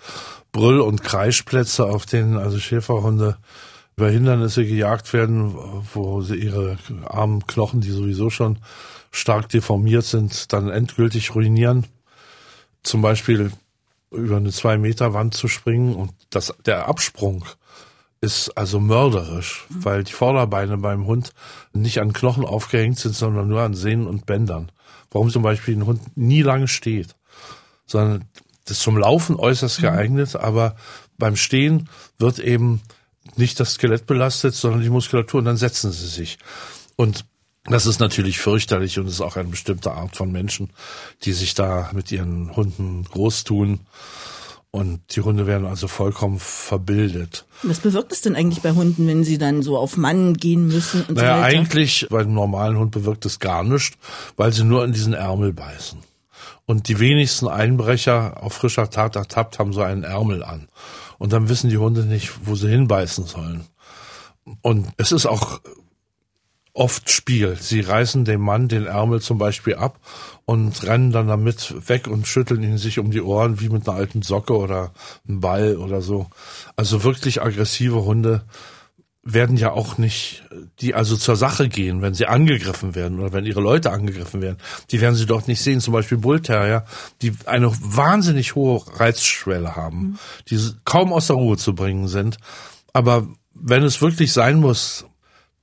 Brüll- 0.50 0.80
und 0.80 1.04
Kreischplätze, 1.04 1.86
auf 1.86 2.06
denen 2.06 2.36
also 2.36 2.58
Schäferhunde 2.58 3.36
über 4.00 4.08
Hindernisse 4.08 4.64
gejagt 4.64 5.12
werden, 5.12 5.54
wo 5.92 6.22
sie 6.22 6.36
ihre 6.36 6.78
armen 7.04 7.46
Knochen, 7.46 7.82
die 7.82 7.90
sowieso 7.90 8.30
schon 8.30 8.58
stark 9.10 9.50
deformiert 9.50 10.06
sind, 10.06 10.54
dann 10.54 10.70
endgültig 10.70 11.34
ruinieren. 11.34 11.84
Zum 12.82 13.02
Beispiel 13.02 13.52
über 14.10 14.38
eine 14.38 14.52
zwei 14.52 14.78
Meter 14.78 15.12
Wand 15.12 15.34
zu 15.34 15.48
springen 15.48 15.94
und 15.94 16.12
das, 16.30 16.54
der 16.64 16.88
Absprung 16.88 17.44
ist 18.22 18.56
also 18.56 18.80
mörderisch, 18.80 19.66
weil 19.68 20.02
die 20.02 20.12
Vorderbeine 20.12 20.78
beim 20.78 21.04
Hund 21.04 21.34
nicht 21.74 22.00
an 22.00 22.14
Knochen 22.14 22.46
aufgehängt 22.46 22.98
sind, 22.98 23.14
sondern 23.14 23.48
nur 23.48 23.60
an 23.60 23.74
Sehnen 23.74 24.06
und 24.06 24.24
Bändern. 24.24 24.72
Warum 25.10 25.28
zum 25.28 25.42
Beispiel 25.42 25.76
ein 25.76 25.84
Hund 25.84 26.16
nie 26.16 26.40
lange 26.40 26.68
steht, 26.68 27.16
sondern 27.84 28.24
das 28.64 28.78
ist 28.78 28.82
zum 28.82 28.96
Laufen 28.96 29.36
äußerst 29.36 29.80
mhm. 29.80 29.82
geeignet, 29.82 30.36
aber 30.36 30.74
beim 31.18 31.36
Stehen 31.36 31.90
wird 32.18 32.38
eben 32.38 32.80
nicht 33.36 33.60
das 33.60 33.74
Skelett 33.74 34.06
belastet, 34.06 34.54
sondern 34.54 34.82
die 34.82 34.90
Muskulatur 34.90 35.38
und 35.38 35.44
dann 35.44 35.56
setzen 35.56 35.92
sie 35.92 36.08
sich. 36.08 36.38
Und 36.96 37.24
das 37.64 37.86
ist 37.86 38.00
natürlich 38.00 38.38
fürchterlich 38.38 38.98
und 38.98 39.06
ist 39.06 39.20
auch 39.20 39.36
eine 39.36 39.48
bestimmte 39.48 39.92
Art 39.92 40.16
von 40.16 40.32
Menschen, 40.32 40.70
die 41.22 41.32
sich 41.32 41.54
da 41.54 41.90
mit 41.92 42.10
ihren 42.10 42.54
Hunden 42.56 43.04
groß 43.04 43.44
tun. 43.44 43.80
Und 44.72 45.00
die 45.16 45.20
Hunde 45.20 45.48
werden 45.48 45.66
also 45.66 45.88
vollkommen 45.88 46.38
verbildet. 46.38 47.44
Was 47.64 47.80
bewirkt 47.80 48.12
es 48.12 48.22
denn 48.22 48.36
eigentlich 48.36 48.62
bei 48.62 48.70
Hunden, 48.70 49.06
wenn 49.08 49.24
sie 49.24 49.36
dann 49.36 49.62
so 49.62 49.76
auf 49.76 49.96
Mann 49.96 50.34
gehen 50.34 50.68
müssen 50.68 51.04
und 51.08 51.16
naja, 51.16 51.36
so 51.36 51.42
weiter? 51.42 51.58
eigentlich 51.58 52.06
bei 52.08 52.20
einem 52.20 52.34
normalen 52.34 52.78
Hund 52.78 52.92
bewirkt 52.92 53.26
es 53.26 53.40
gar 53.40 53.64
nichts, 53.64 53.96
weil 54.36 54.52
sie 54.52 54.62
nur 54.62 54.84
in 54.84 54.92
diesen 54.92 55.12
Ärmel 55.12 55.52
beißen. 55.52 55.98
Und 56.66 56.86
die 56.86 57.00
wenigsten 57.00 57.48
Einbrecher 57.48 58.44
auf 58.44 58.52
frischer 58.52 58.88
Tat 58.90 59.16
ertappt 59.16 59.58
haben 59.58 59.72
so 59.72 59.82
einen 59.82 60.04
Ärmel 60.04 60.44
an. 60.44 60.68
Und 61.20 61.34
dann 61.34 61.50
wissen 61.50 61.68
die 61.68 61.76
Hunde 61.76 62.06
nicht, 62.06 62.32
wo 62.46 62.54
sie 62.54 62.70
hinbeißen 62.70 63.26
sollen. 63.26 63.66
Und 64.62 64.88
es 64.96 65.12
ist 65.12 65.26
auch 65.26 65.60
oft 66.72 67.10
Spiel. 67.10 67.58
Sie 67.60 67.80
reißen 67.80 68.24
dem 68.24 68.40
Mann 68.40 68.68
den 68.68 68.86
Ärmel 68.86 69.20
zum 69.20 69.36
Beispiel 69.36 69.74
ab 69.74 70.00
und 70.46 70.82
rennen 70.82 71.12
dann 71.12 71.28
damit 71.28 71.90
weg 71.90 72.06
und 72.06 72.26
schütteln 72.26 72.62
ihn 72.62 72.78
sich 72.78 72.98
um 72.98 73.10
die 73.10 73.20
Ohren 73.20 73.60
wie 73.60 73.68
mit 73.68 73.86
einer 73.86 73.98
alten 73.98 74.22
Socke 74.22 74.56
oder 74.56 74.92
einem 75.28 75.40
Ball 75.40 75.76
oder 75.76 76.00
so. 76.00 76.28
Also 76.74 77.04
wirklich 77.04 77.42
aggressive 77.42 78.02
Hunde 78.02 78.46
werden 79.32 79.56
ja 79.56 79.72
auch 79.72 79.98
nicht, 79.98 80.44
die 80.80 80.94
also 80.94 81.16
zur 81.16 81.36
Sache 81.36 81.68
gehen, 81.68 82.02
wenn 82.02 82.14
sie 82.14 82.26
angegriffen 82.26 82.94
werden 82.94 83.18
oder 83.18 83.32
wenn 83.32 83.46
ihre 83.46 83.60
Leute 83.60 83.90
angegriffen 83.90 84.42
werden. 84.42 84.58
Die 84.90 85.00
werden 85.00 85.14
sie 85.14 85.26
dort 85.26 85.48
nicht 85.48 85.60
sehen. 85.62 85.80
Zum 85.80 85.92
Beispiel 85.92 86.18
Bullterrier, 86.18 86.84
die 87.22 87.32
eine 87.46 87.72
wahnsinnig 87.80 88.54
hohe 88.54 88.82
Reizschwelle 88.98 89.76
haben, 89.76 89.98
mhm. 89.98 90.18
die 90.48 90.58
kaum 90.84 91.12
aus 91.12 91.28
der 91.28 91.36
Ruhe 91.36 91.56
zu 91.56 91.74
bringen 91.74 92.08
sind. 92.08 92.38
Aber 92.92 93.28
wenn 93.54 93.82
es 93.82 94.00
wirklich 94.00 94.32
sein 94.32 94.58
muss, 94.58 95.06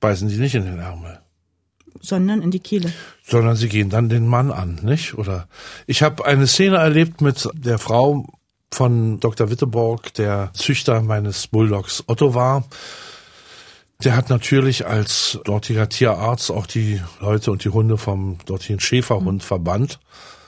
beißen 0.00 0.28
die 0.28 0.36
nicht 0.36 0.54
in 0.54 0.64
den 0.64 0.78
Ärmel. 0.78 1.20
Sondern 2.00 2.42
in 2.42 2.50
die 2.50 2.60
Kehle. 2.60 2.92
Sondern 3.24 3.56
sie 3.56 3.68
gehen 3.68 3.90
dann 3.90 4.08
den 4.08 4.26
Mann 4.26 4.52
an, 4.52 4.80
nicht? 4.82 5.14
Oder 5.14 5.48
ich 5.86 6.02
habe 6.02 6.24
eine 6.24 6.46
Szene 6.46 6.76
erlebt 6.76 7.20
mit 7.20 7.48
der 7.54 7.78
Frau 7.78 8.24
von 8.70 9.18
Dr. 9.20 9.50
Witteborg, 9.50 10.14
der 10.14 10.50
Züchter 10.52 11.02
meines 11.02 11.48
Bulldogs 11.48 12.04
Otto 12.06 12.34
war. 12.34 12.64
Der 14.04 14.14
hat 14.14 14.30
natürlich 14.30 14.86
als 14.86 15.40
dortiger 15.42 15.88
Tierarzt 15.88 16.52
auch 16.52 16.66
die 16.66 17.02
Leute 17.18 17.50
und 17.50 17.64
die 17.64 17.70
Hunde 17.70 17.98
vom 17.98 18.38
dortigen 18.46 18.78
Schäferhundverband 18.78 19.98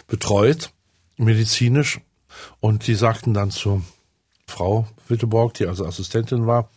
betreut, 0.06 0.70
medizinisch. 1.16 2.00
Und 2.60 2.86
die 2.86 2.94
sagten 2.94 3.34
dann 3.34 3.50
zu 3.50 3.82
Frau 4.46 4.86
Witteborg, 5.08 5.54
die 5.54 5.66
also 5.66 5.84
Assistentin 5.84 6.46
war, 6.46 6.70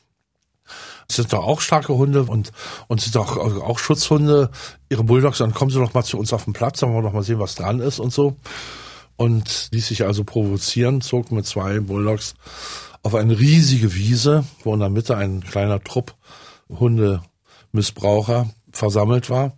das 1.07 1.17
sind 1.17 1.31
doch 1.31 1.43
auch 1.43 1.61
starke 1.61 1.93
Hunde 1.93 2.23
und, 2.23 2.51
und 2.87 3.01
sind 3.01 3.15
doch 3.15 3.37
auch 3.37 3.77
Schutzhunde, 3.77 4.49
ihre 4.89 5.03
Bulldogs, 5.03 5.37
dann 5.37 5.53
kommen 5.53 5.69
sie 5.69 5.79
doch 5.79 5.93
mal 5.93 6.03
zu 6.03 6.17
uns 6.17 6.33
auf 6.33 6.45
den 6.45 6.53
Platz, 6.53 6.79
dann 6.79 6.89
wollen 6.89 7.03
wir 7.03 7.09
doch 7.09 7.13
mal 7.13 7.21
sehen, 7.21 7.37
was 7.37 7.53
dran 7.53 7.81
ist 7.81 7.99
und 7.99 8.11
so. 8.11 8.35
Und 9.15 9.69
ließ 9.71 9.89
sich 9.89 10.05
also 10.05 10.23
provozieren, 10.23 11.01
zog 11.01 11.31
mit 11.31 11.45
zwei 11.45 11.81
Bulldogs 11.81 12.33
auf 13.03 13.13
eine 13.13 13.37
riesige 13.37 13.93
Wiese, 13.93 14.43
wo 14.63 14.73
in 14.73 14.79
der 14.79 14.89
Mitte 14.89 15.15
ein 15.15 15.43
kleiner 15.43 15.83
Trupp 15.83 16.15
Hundemissbraucher 16.69 18.49
versammelt 18.71 19.29
war. 19.29 19.57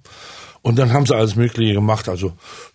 Und 0.61 0.79
dann 0.79 0.93
haben 0.93 1.05
sie 1.05 1.15
alles 1.15 1.35
Mögliche 1.35 1.73
gemacht, 1.73 2.09
also 2.09 2.33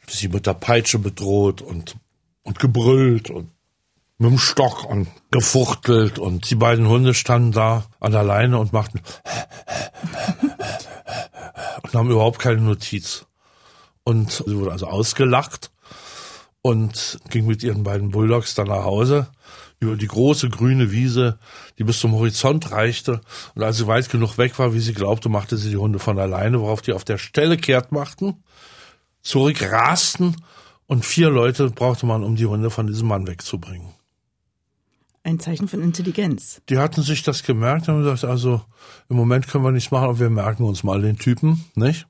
sie 0.09 0.29
mit 0.29 0.47
der 0.47 0.55
Peitsche 0.55 0.99
bedroht 0.99 1.61
und, 1.61 1.97
und 2.43 2.59
gebrüllt 2.59 3.31
und 3.31 3.51
mit 4.19 4.31
dem 4.31 4.39
Stock 4.39 4.85
und 4.85 5.09
gefuchtelt 5.31 6.19
und 6.19 6.51
die 6.51 6.55
beiden 6.55 6.87
Hunde 6.89 7.15
standen 7.15 7.53
da 7.53 7.87
an 8.01 8.13
der 8.13 8.23
Leine 8.23 8.59
und 8.59 8.73
machten 8.73 9.01
und 11.83 11.95
haben 11.95 12.11
überhaupt 12.11 12.39
keine 12.39 12.61
Notiz. 12.61 13.25
Und 14.05 14.31
sie 14.31 14.57
wurde 14.57 14.73
also 14.73 14.87
ausgelacht 14.87 15.71
und 16.63 17.19
ging 17.31 17.47
mit 17.47 17.63
ihren 17.63 17.83
beiden 17.83 18.11
Bulldogs 18.11 18.55
dann 18.55 18.69
nach 18.69 18.85
Hause 18.85 19.29
über 19.81 19.97
die 19.97 20.07
große 20.07 20.51
grüne 20.51 20.93
Wiese, 20.93 21.39
die 21.79 21.85
bis 21.85 22.01
zum 22.01 22.13
Horizont 22.13 22.71
reichte. 22.71 23.23
Und 23.55 23.63
als 23.63 23.79
sie 23.79 23.87
weit 23.87 24.11
genug 24.11 24.37
weg 24.37 24.59
war, 24.59 24.75
wie 24.75 24.81
sie 24.81 24.93
glaubte, 24.93 25.31
machte 25.31 25.57
sie 25.57 25.71
die 25.71 25.77
Hunde 25.77 25.99
von 25.99 26.19
alleine, 26.19 26.61
worauf 26.61 26.83
die 26.83 26.93
auf 26.93 27.05
der 27.05 27.19
Stelle 27.19 27.57
kehrt 27.57 27.91
machten, 27.91 28.43
zurückrasten 29.23 30.37
und 30.87 31.05
vier 31.05 31.31
Leute 31.31 31.71
brauchte 31.71 32.05
man, 32.05 32.23
um 32.23 32.37
die 32.37 32.47
Hunde 32.47 32.71
von 32.71 32.87
diesem 32.87 33.09
Mann 33.09 33.27
wegzubringen. 33.27 33.89
Ein 35.23 35.39
Zeichen 35.39 35.69
von 35.69 35.83
Intelligenz. 35.83 36.63
Die 36.69 36.79
hatten 36.79 37.03
sich 37.03 37.23
das 37.23 37.43
gemerkt 37.43 37.89
und 37.89 38.03
gesagt, 38.03 38.25
also 38.25 38.63
im 39.09 39.17
Moment 39.17 39.49
können 39.49 39.65
wir 39.65 39.71
nichts 39.71 39.91
machen, 39.91 40.05
aber 40.05 40.19
wir 40.19 40.31
merken 40.31 40.65
uns 40.65 40.83
mal 40.83 41.01
den 41.01 41.19
Typen, 41.19 41.65
nicht? 41.75 42.07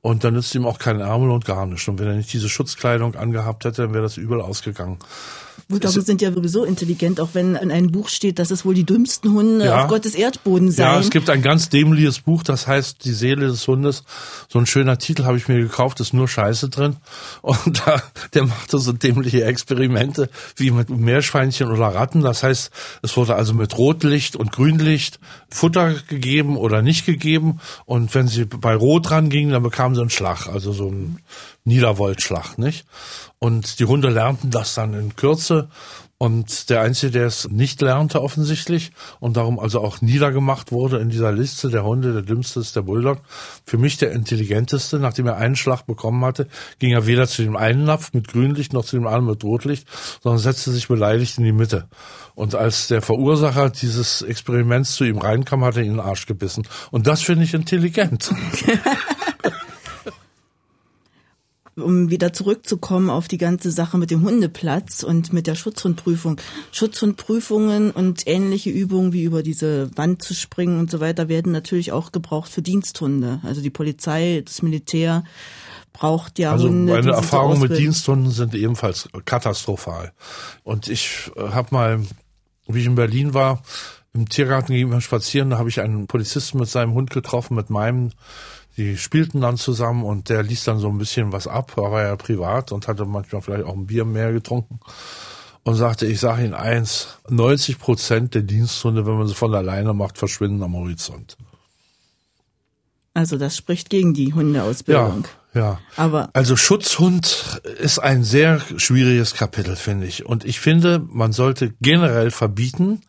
Und 0.00 0.22
dann 0.22 0.34
nützt 0.34 0.54
ihm 0.54 0.66
auch 0.66 0.78
kein 0.78 1.00
Ärmel 1.00 1.30
und 1.30 1.44
gar 1.44 1.66
nichts. 1.66 1.88
Und 1.88 1.98
wenn 1.98 2.06
er 2.06 2.14
nicht 2.14 2.32
diese 2.32 2.48
Schutzkleidung 2.48 3.16
angehabt 3.16 3.64
hätte, 3.64 3.82
dann 3.82 3.92
wäre 3.92 4.04
das 4.04 4.16
übel 4.16 4.40
ausgegangen. 4.40 4.98
Bulldoggen 5.68 6.02
sind 6.02 6.22
ja 6.22 6.32
sowieso 6.32 6.64
intelligent, 6.64 7.20
auch 7.20 7.30
wenn 7.32 7.54
in 7.56 7.70
einem 7.70 7.90
Buch 7.90 8.08
steht, 8.08 8.38
dass 8.38 8.50
es 8.50 8.64
wohl 8.64 8.74
die 8.74 8.84
dümmsten 8.84 9.32
Hunde 9.32 9.66
ja. 9.66 9.82
auf 9.82 9.88
Gottes 9.88 10.14
Erdboden 10.14 10.70
seien. 10.70 10.86
Ja, 10.86 11.00
es 11.00 11.10
gibt 11.10 11.30
ein 11.30 11.42
ganz 11.42 11.68
dämliches 11.68 12.20
Buch, 12.20 12.42
das 12.42 12.66
heißt 12.66 13.04
Die 13.04 13.12
Seele 13.12 13.48
des 13.48 13.66
Hundes. 13.66 14.04
So 14.48 14.58
ein 14.58 14.66
schöner 14.66 14.98
Titel 14.98 15.24
habe 15.24 15.36
ich 15.36 15.48
mir 15.48 15.58
gekauft, 15.58 16.00
ist 16.00 16.14
nur 16.14 16.28
Scheiße 16.28 16.68
drin. 16.68 16.96
Und 17.42 17.82
da, 17.86 18.02
der 18.34 18.46
machte 18.46 18.78
so 18.78 18.92
dämliche 18.92 19.44
Experimente 19.44 20.30
wie 20.56 20.70
mit 20.70 20.90
Meerschweinchen 20.90 21.70
oder 21.70 21.88
Ratten. 21.88 22.22
Das 22.22 22.42
heißt, 22.42 22.70
es 23.02 23.16
wurde 23.16 23.34
also 23.34 23.54
mit 23.54 23.76
Rotlicht 23.76 24.36
und 24.36 24.52
Grünlicht 24.52 25.18
Futter 25.50 25.94
gegeben 26.08 26.56
oder 26.56 26.82
nicht 26.82 27.06
gegeben. 27.06 27.60
Und 27.84 28.14
wenn 28.14 28.28
sie 28.28 28.44
bei 28.44 28.74
Rot 28.74 29.10
dran 29.10 29.30
gingen, 29.30 29.50
dann 29.50 29.62
bekamen 29.62 29.94
sie 29.94 30.00
einen 30.00 30.10
Schlag, 30.10 30.46
also 30.46 30.72
so 30.72 30.88
ein 30.88 31.18
Niedervoltschlag, 31.66 32.58
nicht? 32.58 32.86
Und 33.38 33.80
die 33.80 33.84
Hunde 33.84 34.08
lernten 34.08 34.50
das 34.50 34.74
dann 34.74 34.94
in 34.94 35.14
Kürze 35.16 35.68
Und 36.18 36.70
der 36.70 36.80
Einzige, 36.80 37.12
der 37.12 37.26
es 37.26 37.46
nicht 37.50 37.82
lernte 37.82 38.22
offensichtlich 38.22 38.92
und 39.20 39.36
darum 39.36 39.58
also 39.58 39.82
auch 39.82 40.00
niedergemacht 40.00 40.72
wurde 40.72 40.96
in 40.96 41.10
dieser 41.10 41.30
Liste 41.30 41.68
der 41.68 41.84
Hunde, 41.84 42.14
der 42.14 42.22
dümmste 42.22 42.60
ist 42.60 42.74
der 42.74 42.80
Bulldog. 42.80 43.18
Für 43.66 43.76
mich 43.76 43.98
der 43.98 44.12
intelligenteste, 44.12 44.98
nachdem 44.98 45.26
er 45.26 45.36
einen 45.36 45.56
Schlag 45.56 45.82
bekommen 45.86 46.24
hatte, 46.24 46.48
ging 46.78 46.92
er 46.92 47.06
weder 47.06 47.26
zu 47.26 47.42
dem 47.42 47.54
einen 47.54 47.84
Napf 47.84 48.14
mit 48.14 48.28
Grünlicht 48.28 48.72
noch 48.72 48.86
zu 48.86 48.96
dem 48.96 49.06
anderen 49.06 49.26
mit 49.26 49.44
Rotlicht, 49.44 49.86
sondern 50.22 50.38
setzte 50.38 50.70
sich 50.70 50.88
beleidigt 50.88 51.36
in 51.36 51.44
die 51.44 51.52
Mitte. 51.52 51.86
Und 52.34 52.54
als 52.54 52.88
der 52.88 53.02
Verursacher 53.02 53.68
dieses 53.68 54.22
Experiments 54.22 54.94
zu 54.94 55.04
ihm 55.04 55.18
reinkam, 55.18 55.64
hat 55.66 55.76
er 55.76 55.82
ihn 55.82 55.90
in 55.90 55.96
den 55.98 56.00
Arsch 56.00 56.24
gebissen. 56.24 56.66
Und 56.90 57.06
das 57.06 57.20
finde 57.20 57.44
ich 57.44 57.52
intelligent. 57.52 58.30
um 61.76 62.10
wieder 62.10 62.32
zurückzukommen 62.32 63.10
auf 63.10 63.28
die 63.28 63.38
ganze 63.38 63.70
Sache 63.70 63.98
mit 63.98 64.10
dem 64.10 64.22
Hundeplatz 64.22 65.02
und 65.02 65.32
mit 65.32 65.46
der 65.46 65.54
Schutzhundprüfung. 65.54 66.40
Schutzhundprüfungen 66.72 67.90
und 67.90 68.26
ähnliche 68.26 68.70
Übungen 68.70 69.12
wie 69.12 69.24
über 69.24 69.42
diese 69.42 69.90
Wand 69.96 70.22
zu 70.22 70.34
springen 70.34 70.78
und 70.78 70.90
so 70.90 71.00
weiter 71.00 71.28
werden 71.28 71.52
natürlich 71.52 71.92
auch 71.92 72.12
gebraucht 72.12 72.50
für 72.50 72.62
Diensthunde. 72.62 73.40
Also 73.42 73.60
die 73.60 73.70
Polizei, 73.70 74.42
das 74.44 74.62
Militär 74.62 75.24
braucht 75.92 76.38
ja 76.38 76.52
also 76.52 76.68
Hunde. 76.68 76.92
Meine 76.94 77.12
Erfahrungen 77.12 77.60
mit 77.60 77.76
Diensthunden 77.76 78.30
sind 78.30 78.54
ebenfalls 78.54 79.08
katastrophal. 79.24 80.12
Und 80.62 80.88
ich 80.88 81.30
äh, 81.36 81.48
habe 81.50 81.68
mal, 81.70 82.00
wie 82.66 82.80
ich 82.80 82.86
in 82.86 82.94
Berlin 82.94 83.34
war, 83.34 83.62
im 84.14 84.28
Tiergarten 84.28 84.72
gegenüber 84.72 85.00
spazieren, 85.02 85.50
da 85.50 85.58
habe 85.58 85.68
ich 85.68 85.80
einen 85.80 86.06
Polizisten 86.06 86.58
mit 86.58 86.68
seinem 86.68 86.94
Hund 86.94 87.10
getroffen, 87.10 87.54
mit 87.54 87.68
meinem 87.68 88.12
die 88.76 88.98
spielten 88.98 89.40
dann 89.40 89.56
zusammen 89.56 90.04
und 90.04 90.28
der 90.28 90.42
ließ 90.42 90.64
dann 90.64 90.78
so 90.78 90.88
ein 90.88 90.98
bisschen 90.98 91.32
was 91.32 91.46
ab, 91.46 91.76
war 91.76 92.02
ja 92.02 92.16
privat 92.16 92.72
und 92.72 92.88
hatte 92.88 93.04
manchmal 93.06 93.42
vielleicht 93.42 93.64
auch 93.64 93.74
ein 93.74 93.86
Bier 93.86 94.04
mehr 94.04 94.32
getrunken 94.32 94.80
und 95.62 95.74
sagte, 95.74 96.06
ich 96.06 96.20
sage 96.20 96.44
Ihnen 96.44 96.54
eins, 96.54 97.18
90 97.28 97.78
Prozent 97.78 98.34
der 98.34 98.42
Diensthunde, 98.42 99.06
wenn 99.06 99.18
man 99.18 99.26
sie 99.26 99.34
von 99.34 99.54
alleine 99.54 99.94
macht, 99.94 100.18
verschwinden 100.18 100.62
am 100.62 100.76
Horizont. 100.76 101.36
Also 103.14 103.38
das 103.38 103.56
spricht 103.56 103.88
gegen 103.88 104.12
die 104.12 104.34
Hundeausbildung. 104.34 105.26
Ja, 105.54 105.60
ja. 105.60 105.80
Aber 105.96 106.28
also 106.34 106.54
Schutzhund 106.54 107.62
ist 107.80 107.98
ein 107.98 108.22
sehr 108.22 108.60
schwieriges 108.76 109.34
Kapitel, 109.34 109.74
finde 109.74 110.06
ich. 110.06 110.26
Und 110.26 110.44
ich 110.44 110.60
finde, 110.60 111.02
man 111.08 111.32
sollte 111.32 111.72
generell 111.80 112.30
verbieten, 112.30 113.00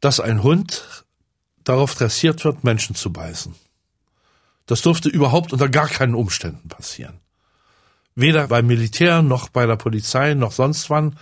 dass 0.00 0.18
ein 0.18 0.42
Hund 0.42 1.04
darauf 1.64 1.94
dressiert 1.94 2.44
wird, 2.44 2.64
Menschen 2.64 2.96
zu 2.96 3.12
beißen. 3.12 3.54
Das 4.66 4.82
durfte 4.82 5.08
überhaupt 5.08 5.52
unter 5.52 5.68
gar 5.68 5.88
keinen 5.88 6.14
Umständen 6.14 6.68
passieren. 6.68 7.20
Weder 8.14 8.48
beim 8.48 8.66
Militär 8.66 9.22
noch 9.22 9.48
bei 9.48 9.66
der 9.66 9.76
Polizei 9.76 10.34
noch 10.34 10.52
sonst 10.52 10.90
wann. 10.90 11.16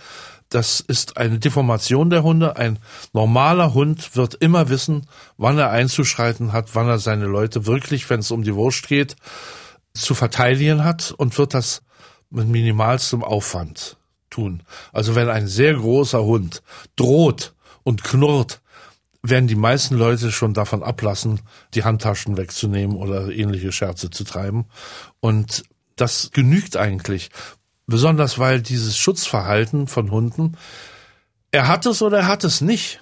Das 0.49 0.79
ist 0.79 1.17
eine 1.17 1.39
Deformation 1.39 2.09
der 2.09 2.23
Hunde. 2.23 2.55
Ein 2.55 2.79
normaler 3.13 3.73
Hund 3.73 4.15
wird 4.15 4.35
immer 4.35 4.69
wissen, 4.69 5.07
wann 5.37 5.57
er 5.57 5.71
einzuschreiten 5.71 6.53
hat, 6.53 6.73
wann 6.73 6.87
er 6.87 6.99
seine 6.99 7.25
Leute 7.25 7.65
wirklich, 7.65 8.09
wenn 8.09 8.19
es 8.19 8.31
um 8.31 8.43
die 8.43 8.55
Wurst 8.55 8.87
geht, 8.87 9.15
zu 9.93 10.13
verteidigen 10.13 10.83
hat 10.83 11.11
und 11.11 11.37
wird 11.37 11.53
das 11.53 11.81
mit 12.29 12.47
minimalstem 12.47 13.23
Aufwand 13.23 13.97
tun. 14.29 14.63
Also 14.93 15.15
wenn 15.15 15.29
ein 15.29 15.47
sehr 15.47 15.73
großer 15.73 16.23
Hund 16.23 16.63
droht 16.95 17.53
und 17.83 18.03
knurrt, 18.03 18.61
werden 19.29 19.47
die 19.47 19.55
meisten 19.55 19.95
Leute 19.95 20.31
schon 20.31 20.53
davon 20.53 20.83
ablassen, 20.83 21.41
die 21.73 21.83
Handtaschen 21.83 22.37
wegzunehmen 22.37 22.95
oder 22.95 23.29
ähnliche 23.29 23.71
Scherze 23.71 24.09
zu 24.09 24.23
treiben. 24.23 24.65
Und 25.19 25.63
das 25.95 26.31
genügt 26.31 26.77
eigentlich. 26.77 27.29
Besonders 27.87 28.39
weil 28.39 28.61
dieses 28.61 28.97
Schutzverhalten 28.97 29.87
von 29.87 30.11
Hunden, 30.11 30.57
er 31.51 31.67
hat 31.67 31.85
es 31.85 32.01
oder 32.01 32.19
er 32.19 32.27
hat 32.27 32.43
es 32.43 32.61
nicht. 32.61 33.01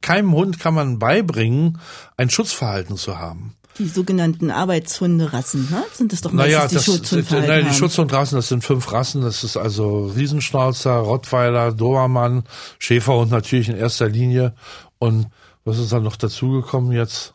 Keinem 0.00 0.32
Hund 0.32 0.58
kann 0.60 0.74
man 0.74 0.98
beibringen, 0.98 1.78
ein 2.16 2.30
Schutzverhalten 2.30 2.96
zu 2.96 3.18
haben. 3.18 3.56
Die 3.78 3.88
sogenannten 3.88 4.52
Arbeitshunderassen, 4.52 5.68
ne? 5.68 5.82
sind 5.92 6.12
das 6.12 6.20
doch 6.20 6.30
meistens 6.30 6.54
naja, 6.54 6.68
die 6.68 6.74
das, 6.76 6.84
Schutzhundverhalten 6.84 7.50
Nein, 7.50 7.66
die 7.68 7.74
Schutzhundrassen, 7.74 8.36
das 8.36 8.48
sind 8.48 8.62
fünf 8.62 8.92
Rassen. 8.92 9.22
Das 9.22 9.42
ist 9.42 9.56
also 9.56 10.12
Riesenschnauzer, 10.14 10.92
Rottweiler, 10.92 11.72
Dobermann, 11.72 12.44
Schäferhund 12.78 13.32
natürlich 13.32 13.68
in 13.68 13.76
erster 13.76 14.08
Linie 14.08 14.54
und 14.98 15.26
was 15.64 15.78
ist 15.78 15.92
dann 15.92 16.02
noch 16.02 16.16
dazugekommen 16.16 16.92
jetzt? 16.92 17.34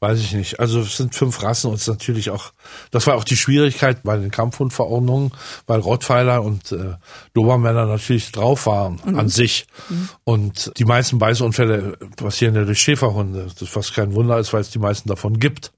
Weiß 0.00 0.20
ich 0.20 0.32
nicht. 0.32 0.60
Also 0.60 0.80
es 0.80 0.96
sind 0.96 1.16
fünf 1.16 1.42
Rassen 1.42 1.68
und 1.70 1.74
es 1.74 1.82
ist 1.82 1.88
natürlich 1.88 2.30
auch, 2.30 2.52
das 2.92 3.08
war 3.08 3.16
auch 3.16 3.24
die 3.24 3.36
Schwierigkeit 3.36 4.04
bei 4.04 4.16
den 4.16 4.30
Kampfhundverordnungen, 4.30 5.32
weil 5.66 5.80
Rottweiler 5.80 6.44
und 6.44 6.70
äh, 6.70 6.94
Dobermänner 7.34 7.84
natürlich 7.86 8.30
drauf 8.30 8.66
waren 8.66 9.00
mhm. 9.04 9.18
an 9.18 9.28
sich. 9.28 9.66
Mhm. 9.88 10.08
Und 10.22 10.72
die 10.78 10.84
meisten 10.84 11.18
Beißunfälle 11.18 11.96
passieren 12.16 12.54
ja 12.54 12.64
durch 12.64 12.80
Schäferhunde, 12.80 13.48
das 13.58 13.74
was 13.74 13.92
kein 13.92 14.14
Wunder 14.14 14.38
ist, 14.38 14.52
weil 14.52 14.60
es 14.60 14.70
die 14.70 14.78
meisten 14.78 15.08
davon 15.08 15.40
gibt. 15.40 15.72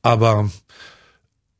Aber 0.00 0.48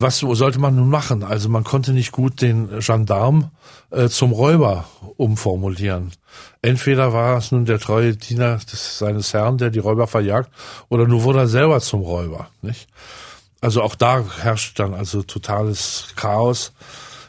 was 0.00 0.18
sollte 0.20 0.60
man 0.60 0.76
nun 0.76 0.88
machen? 0.88 1.24
Also 1.24 1.48
man 1.48 1.64
konnte 1.64 1.92
nicht 1.92 2.12
gut 2.12 2.40
den 2.40 2.78
Gendarm 2.78 3.50
äh, 3.90 4.08
zum 4.08 4.30
Räuber 4.30 4.84
umformulieren. 5.16 6.12
Entweder 6.62 7.12
war 7.12 7.36
es 7.36 7.50
nun 7.50 7.64
der 7.64 7.80
treue 7.80 8.14
Diener 8.16 8.58
des, 8.58 8.98
seines 8.98 9.34
Herrn, 9.34 9.58
der 9.58 9.70
die 9.70 9.80
Räuber 9.80 10.06
verjagt, 10.06 10.50
oder 10.88 11.08
nur 11.08 11.24
wurde 11.24 11.40
er 11.40 11.48
selber 11.48 11.80
zum 11.80 12.02
Räuber. 12.02 12.48
Nicht? 12.62 12.88
Also 13.60 13.82
auch 13.82 13.96
da 13.96 14.24
herrscht 14.40 14.78
dann 14.78 14.94
also 14.94 15.24
totales 15.24 16.12
Chaos 16.14 16.72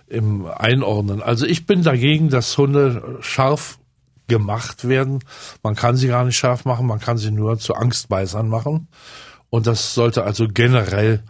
im 0.08 0.46
Einordnen. 0.46 1.24
Also 1.24 1.48
ich 1.48 1.66
bin 1.66 1.82
dagegen, 1.82 2.30
dass 2.30 2.56
Hunde 2.56 3.18
scharf 3.22 3.80
gemacht 4.28 4.88
werden. 4.88 5.24
Man 5.64 5.76
kann 5.76 5.98
sie 5.98 6.08
gar 6.08 6.24
nicht 6.24 6.38
scharf 6.38 6.66
machen, 6.66 6.86
man 6.86 7.00
kann 7.00 7.18
sie 7.18 7.32
nur 7.32 7.58
zu 7.58 7.74
Angstbeißern 7.74 8.48
machen. 8.48 8.90
Und 9.50 9.66
das 9.66 9.96
sollte 9.96 10.24
also 10.24 10.48
generell 10.48 11.24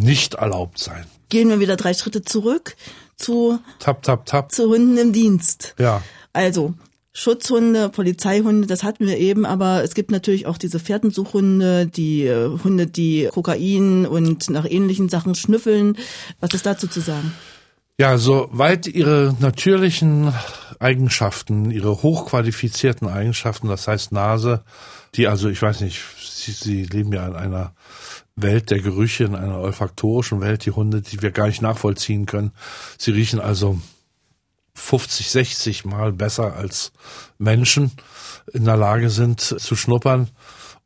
nicht 0.00 0.34
erlaubt 0.34 0.78
sein. 0.78 1.04
Gehen 1.28 1.48
wir 1.48 1.60
wieder 1.60 1.76
drei 1.76 1.94
Schritte 1.94 2.22
zurück 2.22 2.76
zu 3.16 3.60
tap 3.78 4.02
tap 4.02 4.26
tap 4.26 4.52
zu 4.52 4.68
Hunden 4.68 4.96
im 4.96 5.12
Dienst. 5.12 5.74
Ja. 5.78 6.02
Also 6.32 6.74
Schutzhunde, 7.12 7.88
Polizeihunde, 7.88 8.66
das 8.66 8.82
hatten 8.84 9.06
wir 9.06 9.18
eben, 9.18 9.44
aber 9.44 9.82
es 9.82 9.94
gibt 9.94 10.10
natürlich 10.10 10.46
auch 10.46 10.58
diese 10.58 10.78
Pferdensuchhunde, 10.78 11.86
die 11.86 12.24
äh, 12.24 12.58
Hunde, 12.62 12.86
die 12.86 13.28
Kokain 13.32 14.06
und 14.06 14.48
nach 14.48 14.64
ähnlichen 14.64 15.08
Sachen 15.08 15.34
schnüffeln. 15.34 15.96
Was 16.38 16.54
ist 16.54 16.66
dazu 16.66 16.86
zu 16.86 17.00
sagen? 17.00 17.32
Ja, 17.98 18.16
soweit 18.16 18.86
ihre 18.86 19.36
natürlichen 19.40 20.32
Eigenschaften, 20.78 21.70
ihre 21.70 22.02
hochqualifizierten 22.02 23.08
Eigenschaften, 23.08 23.68
das 23.68 23.88
heißt 23.88 24.12
Nase, 24.12 24.62
die 25.14 25.26
also, 25.26 25.48
ich 25.48 25.60
weiß 25.60 25.80
nicht, 25.80 26.00
sie, 26.18 26.52
sie 26.52 26.84
leben 26.84 27.12
ja 27.12 27.26
in 27.26 27.34
einer 27.34 27.74
Welt 28.36 28.70
der 28.70 28.80
Gerüche, 28.80 29.24
in 29.24 29.34
einer 29.34 29.58
olfaktorischen 29.58 30.40
Welt, 30.40 30.64
die 30.64 30.70
Hunde, 30.70 31.02
die 31.02 31.22
wir 31.22 31.30
gar 31.30 31.46
nicht 31.46 31.62
nachvollziehen 31.62 32.26
können. 32.26 32.52
Sie 32.98 33.10
riechen 33.10 33.40
also 33.40 33.80
50, 34.74 35.30
60 35.30 35.84
Mal 35.84 36.12
besser 36.12 36.54
als 36.54 36.92
Menschen 37.38 37.92
in 38.52 38.64
der 38.64 38.76
Lage 38.76 39.10
sind 39.10 39.40
zu 39.40 39.76
schnuppern. 39.76 40.30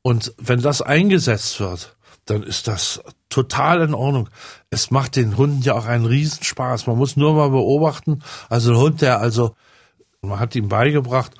Und 0.02 0.34
wenn 0.38 0.60
das 0.60 0.82
eingesetzt 0.82 1.60
wird, 1.60 1.96
dann 2.26 2.42
ist 2.42 2.68
das 2.68 3.02
total 3.28 3.82
in 3.82 3.94
Ordnung. 3.94 4.28
Es 4.70 4.90
macht 4.90 5.16
den 5.16 5.36
Hunden 5.36 5.62
ja 5.62 5.74
auch 5.74 5.86
einen 5.86 6.06
Riesenspaß. 6.06 6.86
Man 6.86 6.96
muss 6.96 7.16
nur 7.16 7.34
mal 7.34 7.50
beobachten, 7.50 8.22
also 8.48 8.72
ein 8.72 8.78
Hund, 8.78 9.02
der 9.02 9.20
also, 9.20 9.54
man 10.22 10.40
hat 10.40 10.54
ihm 10.54 10.68
beigebracht, 10.68 11.32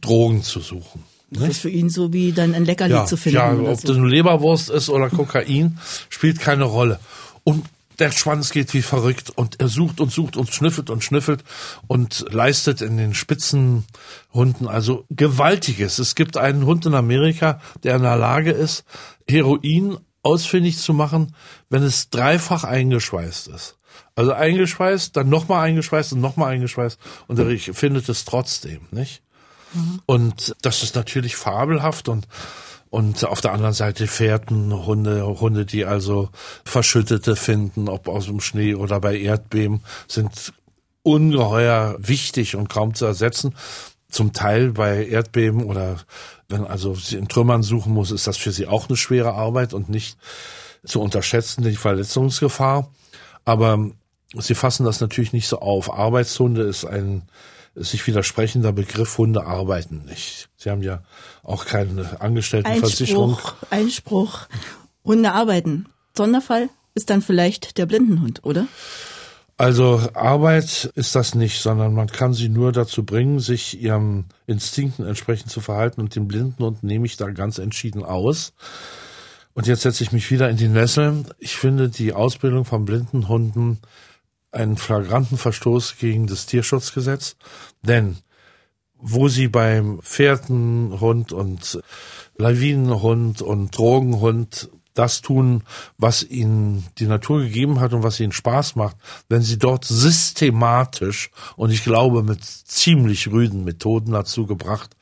Drogen 0.00 0.42
zu 0.42 0.60
suchen. 0.60 1.04
Das 1.32 1.48
ist 1.48 1.60
für 1.60 1.70
ihn 1.70 1.88
so 1.88 2.12
wie 2.12 2.32
dann 2.32 2.54
ein 2.54 2.64
Leckerli 2.64 2.92
ja, 2.92 3.04
zu 3.04 3.16
finden. 3.16 3.36
Ja, 3.36 3.52
ob 3.52 3.80
so. 3.80 3.88
das 3.88 3.96
eine 3.96 4.08
Leberwurst 4.08 4.70
ist 4.70 4.90
oder 4.90 5.08
Kokain, 5.08 5.78
spielt 6.10 6.40
keine 6.40 6.64
Rolle. 6.64 7.00
Und 7.44 7.64
der 7.98 8.10
Schwanz 8.10 8.50
geht 8.50 8.74
wie 8.74 8.82
verrückt 8.82 9.30
und 9.30 9.60
er 9.60 9.68
sucht 9.68 10.00
und 10.00 10.10
sucht 10.10 10.36
und 10.36 10.52
schnüffelt 10.52 10.90
und 10.90 11.04
schnüffelt 11.04 11.44
und 11.86 12.24
leistet 12.30 12.80
in 12.80 12.96
den 12.96 13.14
Spitzenhunden 13.14 14.66
also 14.66 15.04
Gewaltiges. 15.10 15.98
Es 15.98 16.14
gibt 16.14 16.36
einen 16.36 16.66
Hund 16.66 16.86
in 16.86 16.94
Amerika, 16.94 17.60
der 17.82 17.96
in 17.96 18.02
der 18.02 18.16
Lage 18.16 18.50
ist, 18.50 18.84
Heroin 19.28 19.98
ausfindig 20.22 20.78
zu 20.78 20.94
machen, 20.94 21.34
wenn 21.68 21.82
es 21.82 22.10
dreifach 22.10 22.64
eingeschweißt 22.64 23.48
ist. 23.48 23.78
Also 24.14 24.32
eingeschweißt, 24.32 25.16
dann 25.16 25.28
nochmal 25.28 25.66
eingeschweißt 25.66 26.12
und 26.14 26.20
nochmal 26.20 26.52
eingeschweißt 26.52 26.98
und 27.28 27.38
er 27.38 27.74
findet 27.74 28.08
es 28.08 28.24
trotzdem, 28.24 28.80
nicht? 28.90 29.22
Und 30.06 30.54
das 30.62 30.82
ist 30.82 30.94
natürlich 30.94 31.36
fabelhaft 31.36 32.08
und 32.08 32.26
und 32.92 33.24
auf 33.24 33.40
der 33.40 33.52
anderen 33.52 33.72
Seite 33.72 34.06
Fährten, 34.06 34.84
Hunde, 34.84 35.24
Hunde, 35.40 35.64
die 35.64 35.86
also 35.86 36.28
Verschüttete 36.62 37.36
finden, 37.36 37.88
ob 37.88 38.06
aus 38.06 38.26
dem 38.26 38.40
Schnee 38.40 38.74
oder 38.74 39.00
bei 39.00 39.16
Erdbeben, 39.16 39.80
sind 40.08 40.52
ungeheuer 41.02 41.96
wichtig 41.98 42.54
und 42.54 42.68
kaum 42.68 42.92
zu 42.92 43.06
ersetzen. 43.06 43.54
Zum 44.10 44.34
Teil 44.34 44.72
bei 44.72 45.06
Erdbeben 45.06 45.64
oder 45.64 46.00
wenn 46.50 46.66
also 46.66 46.94
sie 46.94 47.16
in 47.16 47.28
Trümmern 47.28 47.62
suchen 47.62 47.94
muss, 47.94 48.10
ist 48.10 48.26
das 48.26 48.36
für 48.36 48.52
sie 48.52 48.66
auch 48.66 48.90
eine 48.90 48.98
schwere 48.98 49.32
Arbeit 49.32 49.72
und 49.72 49.88
nicht 49.88 50.18
zu 50.84 51.00
unterschätzen, 51.00 51.64
die 51.64 51.76
Verletzungsgefahr. 51.76 52.90
Aber 53.46 53.90
sie 54.34 54.54
fassen 54.54 54.84
das 54.84 55.00
natürlich 55.00 55.32
nicht 55.32 55.48
so 55.48 55.60
auf. 55.60 55.90
Arbeitshunde 55.90 56.64
ist 56.64 56.84
ein 56.84 57.22
sich 57.74 58.06
widersprechender 58.06 58.72
Begriff, 58.72 59.18
Hunde 59.18 59.44
arbeiten 59.46 60.04
nicht. 60.04 60.48
Sie 60.56 60.70
haben 60.70 60.82
ja 60.82 61.02
auch 61.42 61.64
keine 61.64 62.20
Angestelltenversicherung. 62.20 63.34
Einspruch, 63.34 63.54
Einspruch. 63.70 64.40
Hunde 65.04 65.32
arbeiten. 65.32 65.86
Sonderfall 66.16 66.68
ist 66.94 67.10
dann 67.10 67.22
vielleicht 67.22 67.78
der 67.78 67.86
Blindenhund, 67.86 68.44
oder? 68.44 68.66
Also 69.56 70.00
Arbeit 70.14 70.90
ist 70.94 71.14
das 71.14 71.34
nicht, 71.34 71.60
sondern 71.60 71.94
man 71.94 72.08
kann 72.08 72.34
sie 72.34 72.48
nur 72.48 72.72
dazu 72.72 73.04
bringen, 73.04 73.38
sich 73.38 73.80
ihren 73.80 74.26
Instinkten 74.46 75.06
entsprechend 75.06 75.50
zu 75.50 75.60
verhalten 75.60 76.00
und 76.00 76.14
den 76.14 76.26
Blindenhund 76.26 76.82
nehme 76.82 77.06
ich 77.06 77.16
da 77.16 77.30
ganz 77.30 77.58
entschieden 77.58 78.02
aus. 78.02 78.54
Und 79.54 79.66
jetzt 79.66 79.82
setze 79.82 80.02
ich 80.02 80.12
mich 80.12 80.30
wieder 80.30 80.48
in 80.48 80.56
die 80.56 80.68
Nessel. 80.68 81.24
Ich 81.38 81.56
finde 81.56 81.90
die 81.90 82.12
Ausbildung 82.12 82.64
von 82.64 82.84
Blindenhunden 82.84 83.78
einen 84.52 84.76
flagranten 84.76 85.38
Verstoß 85.38 85.96
gegen 85.98 86.26
das 86.26 86.46
Tierschutzgesetz, 86.46 87.36
denn 87.82 88.18
wo 89.02 89.26
sie 89.28 89.48
beim 89.48 90.00
Pferdenhund 90.02 91.32
und 91.32 91.80
Lawinenhund 92.36 93.42
und 93.42 93.76
Drogenhund 93.76 94.70
das 94.94 95.22
tun, 95.22 95.64
was 95.98 96.22
ihnen 96.22 96.86
die 96.98 97.06
Natur 97.06 97.40
gegeben 97.40 97.80
hat 97.80 97.94
und 97.94 98.02
was 98.02 98.20
ihnen 98.20 98.32
Spaß 98.32 98.76
macht, 98.76 98.96
wenn 99.28 99.42
sie 99.42 99.58
dort 99.58 99.84
systematisch 99.84 101.30
und 101.56 101.70
ich 101.70 101.82
glaube 101.82 102.22
mit 102.22 102.44
ziemlich 102.44 103.30
rüden 103.30 103.64
Methoden 103.64 104.12
dazu 104.12 104.46
gebracht, 104.46 104.96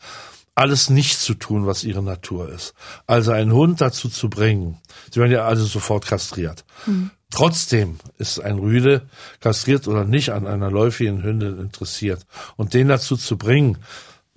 alles 0.54 0.90
nicht 0.90 1.18
zu 1.18 1.34
tun, 1.34 1.66
was 1.66 1.84
ihre 1.84 2.02
Natur 2.02 2.50
ist. 2.50 2.74
Also 3.06 3.32
einen 3.32 3.52
Hund 3.52 3.80
dazu 3.80 4.08
zu 4.08 4.30
bringen, 4.30 4.78
sie 5.10 5.20
werden 5.20 5.32
ja 5.32 5.44
also 5.44 5.64
sofort 5.64 6.06
kastriert. 6.06 6.64
Mhm. 6.86 7.10
Trotzdem 7.30 7.98
ist 8.18 8.40
ein 8.40 8.58
Rüde 8.58 9.02
kastriert 9.40 9.86
oder 9.86 10.04
nicht 10.04 10.30
an 10.30 10.46
einer 10.46 10.70
läufigen 10.70 11.22
Hündin 11.22 11.58
interessiert. 11.58 12.26
Und 12.56 12.74
den 12.74 12.88
dazu 12.88 13.16
zu 13.16 13.38
bringen, 13.38 13.78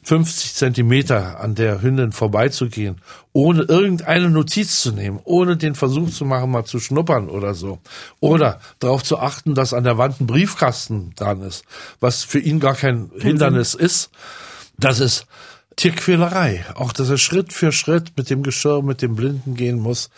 50 0.04 0.54
Zentimeter 0.54 1.40
an 1.40 1.56
der 1.56 1.82
Hündin 1.82 2.12
vorbeizugehen, 2.12 2.98
ohne 3.32 3.64
irgendeine 3.64 4.30
Notiz 4.30 4.82
zu 4.82 4.92
nehmen, 4.92 5.20
ohne 5.24 5.56
den 5.58 5.76
Versuch 5.76 6.10
zu 6.10 6.26
machen, 6.26 6.52
mal 6.52 6.66
zu 6.66 6.80
schnuppern 6.80 7.30
oder 7.30 7.54
so. 7.54 7.80
Oder 8.20 8.60
darauf 8.80 9.04
zu 9.04 9.18
achten, 9.18 9.56
dass 9.56 9.74
an 9.74 9.86
der 9.86 9.98
Wand 9.98 10.20
ein 10.20 10.28
Briefkasten 10.28 11.14
dran 11.16 11.42
ist, 11.42 11.64
was 12.00 12.24
für 12.24 12.40
ihn 12.40 12.60
gar 12.60 12.76
kein 12.76 13.12
Hindernis 13.18 13.74
ist. 13.74 14.12
Das 14.78 15.00
ist 15.00 15.26
Tierquälerei. 15.78 16.66
Auch, 16.76 16.92
dass 16.92 17.10
er 17.10 17.18
Schritt 17.18 17.54
für 17.54 17.72
Schritt 17.72 18.14
mit 18.18 18.30
dem 18.30 18.44
Geschirr, 18.44 18.84
mit 18.84 19.02
dem 19.02 19.16
Blinden 19.16 19.56
gehen 19.56 19.80
muss. 19.80 20.10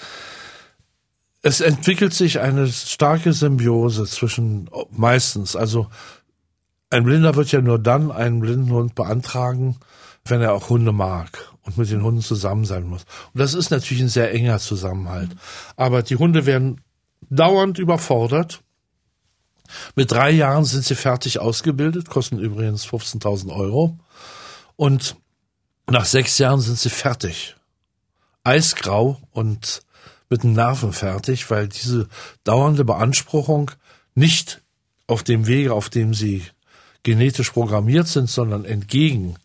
Es 1.45 1.61
entwickelt 1.61 2.11
sich 2.11 2.39
eine 2.39 2.67
starke 2.67 3.31
Symbiose 3.31 4.05
zwischen 4.05 4.67
meistens, 4.89 5.55
also 5.55 5.91
ein 6.89 7.03
Blinder 7.03 7.35
wird 7.35 7.51
ja 7.51 7.61
nur 7.61 7.77
dann 7.77 8.11
einen 8.11 8.39
Blindenhund 8.39 8.95
beantragen, 8.95 9.77
wenn 10.23 10.41
er 10.41 10.53
auch 10.55 10.69
Hunde 10.69 10.91
mag 10.91 11.53
und 11.61 11.77
mit 11.77 11.91
den 11.91 12.01
Hunden 12.01 12.21
zusammen 12.21 12.65
sein 12.65 12.85
muss. 12.85 13.03
Und 13.31 13.41
das 13.41 13.53
ist 13.53 13.69
natürlich 13.69 14.01
ein 14.01 14.09
sehr 14.09 14.33
enger 14.33 14.57
Zusammenhalt. 14.57 15.35
Aber 15.75 16.01
die 16.01 16.15
Hunde 16.15 16.47
werden 16.47 16.81
dauernd 17.29 17.77
überfordert. 17.77 18.63
Mit 19.95 20.11
drei 20.11 20.31
Jahren 20.31 20.65
sind 20.65 20.83
sie 20.83 20.95
fertig 20.95 21.37
ausgebildet, 21.37 22.09
kosten 22.09 22.39
übrigens 22.39 22.87
15.000 22.87 23.55
Euro. 23.55 23.99
Und 24.77 25.15
nach 25.87 26.05
sechs 26.05 26.39
Jahren 26.39 26.59
sind 26.59 26.79
sie 26.79 26.89
fertig. 26.89 27.55
Eisgrau 28.43 29.21
und 29.29 29.85
mit 30.29 30.43
den 30.43 30.53
Nerven 30.53 30.93
fertig, 30.93 31.49
weil 31.49 31.67
diese 31.67 32.07
dauernde 32.43 32.85
Beanspruchung 32.85 33.71
nicht 34.15 34.61
auf 35.07 35.23
dem 35.23 35.47
Wege, 35.47 35.73
auf 35.73 35.89
dem 35.89 36.13
sie 36.13 36.43
genetisch 37.03 37.51
programmiert 37.51 38.07
sind, 38.07 38.29
sondern 38.29 38.65
entgegen 38.65 39.35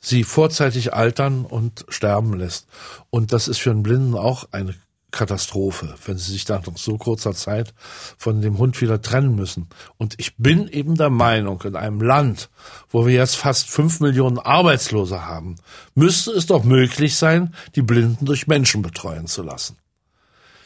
sie 0.00 0.24
vorzeitig 0.24 0.92
altern 0.92 1.44
und 1.44 1.86
sterben 1.88 2.34
lässt. 2.34 2.66
Und 3.10 3.32
das 3.32 3.48
ist 3.48 3.58
für 3.58 3.70
einen 3.70 3.82
Blinden 3.82 4.16
auch 4.16 4.48
eine 4.52 4.74
Katastrophe, 5.14 5.94
wenn 6.06 6.18
sie 6.18 6.32
sich 6.32 6.44
dann 6.44 6.62
nach 6.66 6.76
so 6.76 6.98
kurzer 6.98 7.34
Zeit 7.34 7.72
von 8.18 8.42
dem 8.42 8.58
Hund 8.58 8.80
wieder 8.80 9.00
trennen 9.00 9.36
müssen. 9.36 9.68
Und 9.96 10.14
ich 10.18 10.36
bin 10.36 10.66
eben 10.66 10.96
der 10.96 11.08
Meinung, 11.08 11.62
in 11.62 11.76
einem 11.76 12.00
Land, 12.00 12.50
wo 12.90 13.06
wir 13.06 13.14
jetzt 13.14 13.36
fast 13.36 13.70
fünf 13.70 14.00
Millionen 14.00 14.38
Arbeitslose 14.38 15.24
haben, 15.24 15.54
müsste 15.94 16.32
es 16.32 16.46
doch 16.46 16.64
möglich 16.64 17.14
sein, 17.14 17.54
die 17.76 17.82
Blinden 17.82 18.26
durch 18.26 18.48
Menschen 18.48 18.82
betreuen 18.82 19.28
zu 19.28 19.42
lassen. 19.42 19.76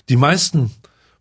Die 0.09 0.17
meisten 0.17 0.71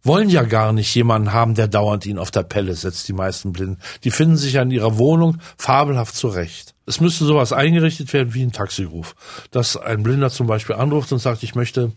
wollen 0.03 0.29
ja 0.29 0.43
gar 0.43 0.73
nicht 0.73 0.93
jemanden 0.95 1.33
haben, 1.33 1.55
der 1.55 1.67
dauernd 1.67 2.05
ihnen 2.05 2.19
auf 2.19 2.31
der 2.31 2.43
Pelle 2.43 2.75
setzt, 2.75 3.07
die 3.07 3.13
meisten 3.13 3.51
Blinden. 3.51 3.79
Die 4.03 4.11
finden 4.11 4.37
sich 4.37 4.59
an 4.59 4.71
ihrer 4.71 4.97
Wohnung 4.97 5.39
fabelhaft 5.57 6.15
zurecht. 6.15 6.73
Es 6.85 7.01
müsste 7.01 7.25
sowas 7.25 7.51
eingerichtet 7.51 8.13
werden 8.13 8.33
wie 8.33 8.43
ein 8.43 8.53
Taxiruf. 8.53 9.15
Dass 9.51 9.75
ein 9.75 10.03
Blinder 10.03 10.29
zum 10.29 10.47
Beispiel 10.47 10.75
anruft 10.75 11.11
und 11.11 11.19
sagt, 11.19 11.43
ich 11.43 11.55
möchte 11.55 11.91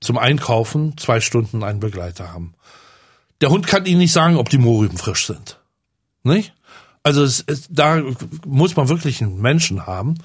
zum 0.00 0.18
Einkaufen 0.18 0.96
zwei 0.96 1.20
Stunden 1.20 1.64
einen 1.64 1.80
Begleiter 1.80 2.32
haben. 2.32 2.54
Der 3.40 3.50
Hund 3.50 3.66
kann 3.66 3.84
ihnen 3.84 3.98
nicht 3.98 4.12
sagen, 4.12 4.36
ob 4.36 4.48
die 4.48 4.58
Mohrrüben 4.58 4.96
frisch 4.96 5.26
sind. 5.26 5.60
Nicht? 6.22 6.54
Also 7.06 7.22
es, 7.22 7.44
es, 7.46 7.68
da 7.70 8.02
muss 8.44 8.74
man 8.74 8.88
wirklich 8.88 9.22
einen 9.22 9.40
Menschen 9.40 9.86
haben. 9.86 10.16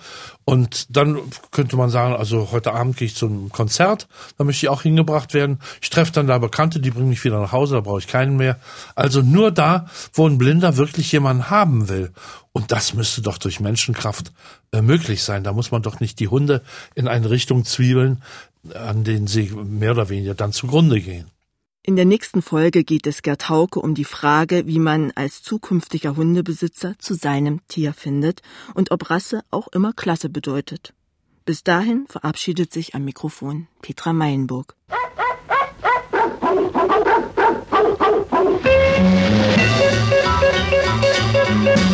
Und 0.45 0.97
dann 0.97 1.19
könnte 1.51 1.75
man 1.75 1.91
sagen, 1.91 2.15
also 2.15 2.49
heute 2.51 2.73
Abend 2.73 2.97
gehe 2.97 3.05
ich 3.05 3.13
zum 3.13 3.51
Konzert, 3.51 4.07
da 4.39 4.45
möchte 4.45 4.65
ich 4.65 4.69
auch 4.69 4.81
hingebracht 4.81 5.35
werden. 5.35 5.59
Ich 5.79 5.91
treffe 5.91 6.11
dann 6.11 6.25
da 6.25 6.39
Bekannte, 6.39 6.79
die 6.79 6.89
bringen 6.89 7.09
mich 7.09 7.23
wieder 7.23 7.39
nach 7.39 7.51
Hause, 7.51 7.75
da 7.75 7.81
brauche 7.81 7.99
ich 7.99 8.07
keinen 8.07 8.35
mehr. 8.35 8.59
Also 8.95 9.21
nur 9.21 9.51
da, 9.51 9.85
wo 10.13 10.27
ein 10.27 10.39
Blinder 10.39 10.75
wirklich 10.75 11.11
jemanden 11.11 11.51
haben 11.51 11.87
will. 11.87 12.13
Und 12.51 12.71
das 12.71 12.95
müsste 12.95 13.21
doch 13.21 13.37
durch 13.37 13.59
Menschenkraft 13.59 14.31
äh, 14.71 14.81
möglich 14.81 15.21
sein. 15.21 15.43
Da 15.43 15.53
muss 15.53 15.69
man 15.69 15.83
doch 15.83 15.99
nicht 15.99 16.19
die 16.19 16.29
Hunde 16.29 16.63
in 16.95 17.07
eine 17.07 17.29
Richtung 17.29 17.63
zwiebeln, 17.63 18.23
an 18.73 19.03
denen 19.03 19.27
sie 19.27 19.51
mehr 19.51 19.91
oder 19.91 20.09
weniger 20.09 20.33
dann 20.33 20.51
zugrunde 20.51 20.99
gehen. 20.99 21.29
In 21.83 21.95
der 21.95 22.05
nächsten 22.05 22.43
Folge 22.43 22.83
geht 22.83 23.07
es 23.07 23.23
Gerd 23.23 23.49
Hauke 23.49 23.79
um 23.79 23.95
die 23.95 24.05
Frage, 24.05 24.67
wie 24.67 24.77
man 24.77 25.11
als 25.15 25.41
zukünftiger 25.41 26.15
Hundebesitzer 26.15 26.93
zu 26.99 27.15
seinem 27.15 27.59
Tier 27.67 27.93
findet 27.93 28.43
und 28.75 28.91
ob 28.91 29.09
Rasse 29.09 29.41
auch 29.49 29.67
immer 29.69 29.91
Klasse 29.91 30.29
bedeutet. 30.29 30.93
Bis 31.43 31.63
dahin 31.63 32.05
verabschiedet 32.07 32.71
sich 32.71 32.93
am 32.93 33.03
Mikrofon 33.03 33.67
Petra 33.81 34.13
Meilenburg. 34.13 34.75
Musik 41.63 41.87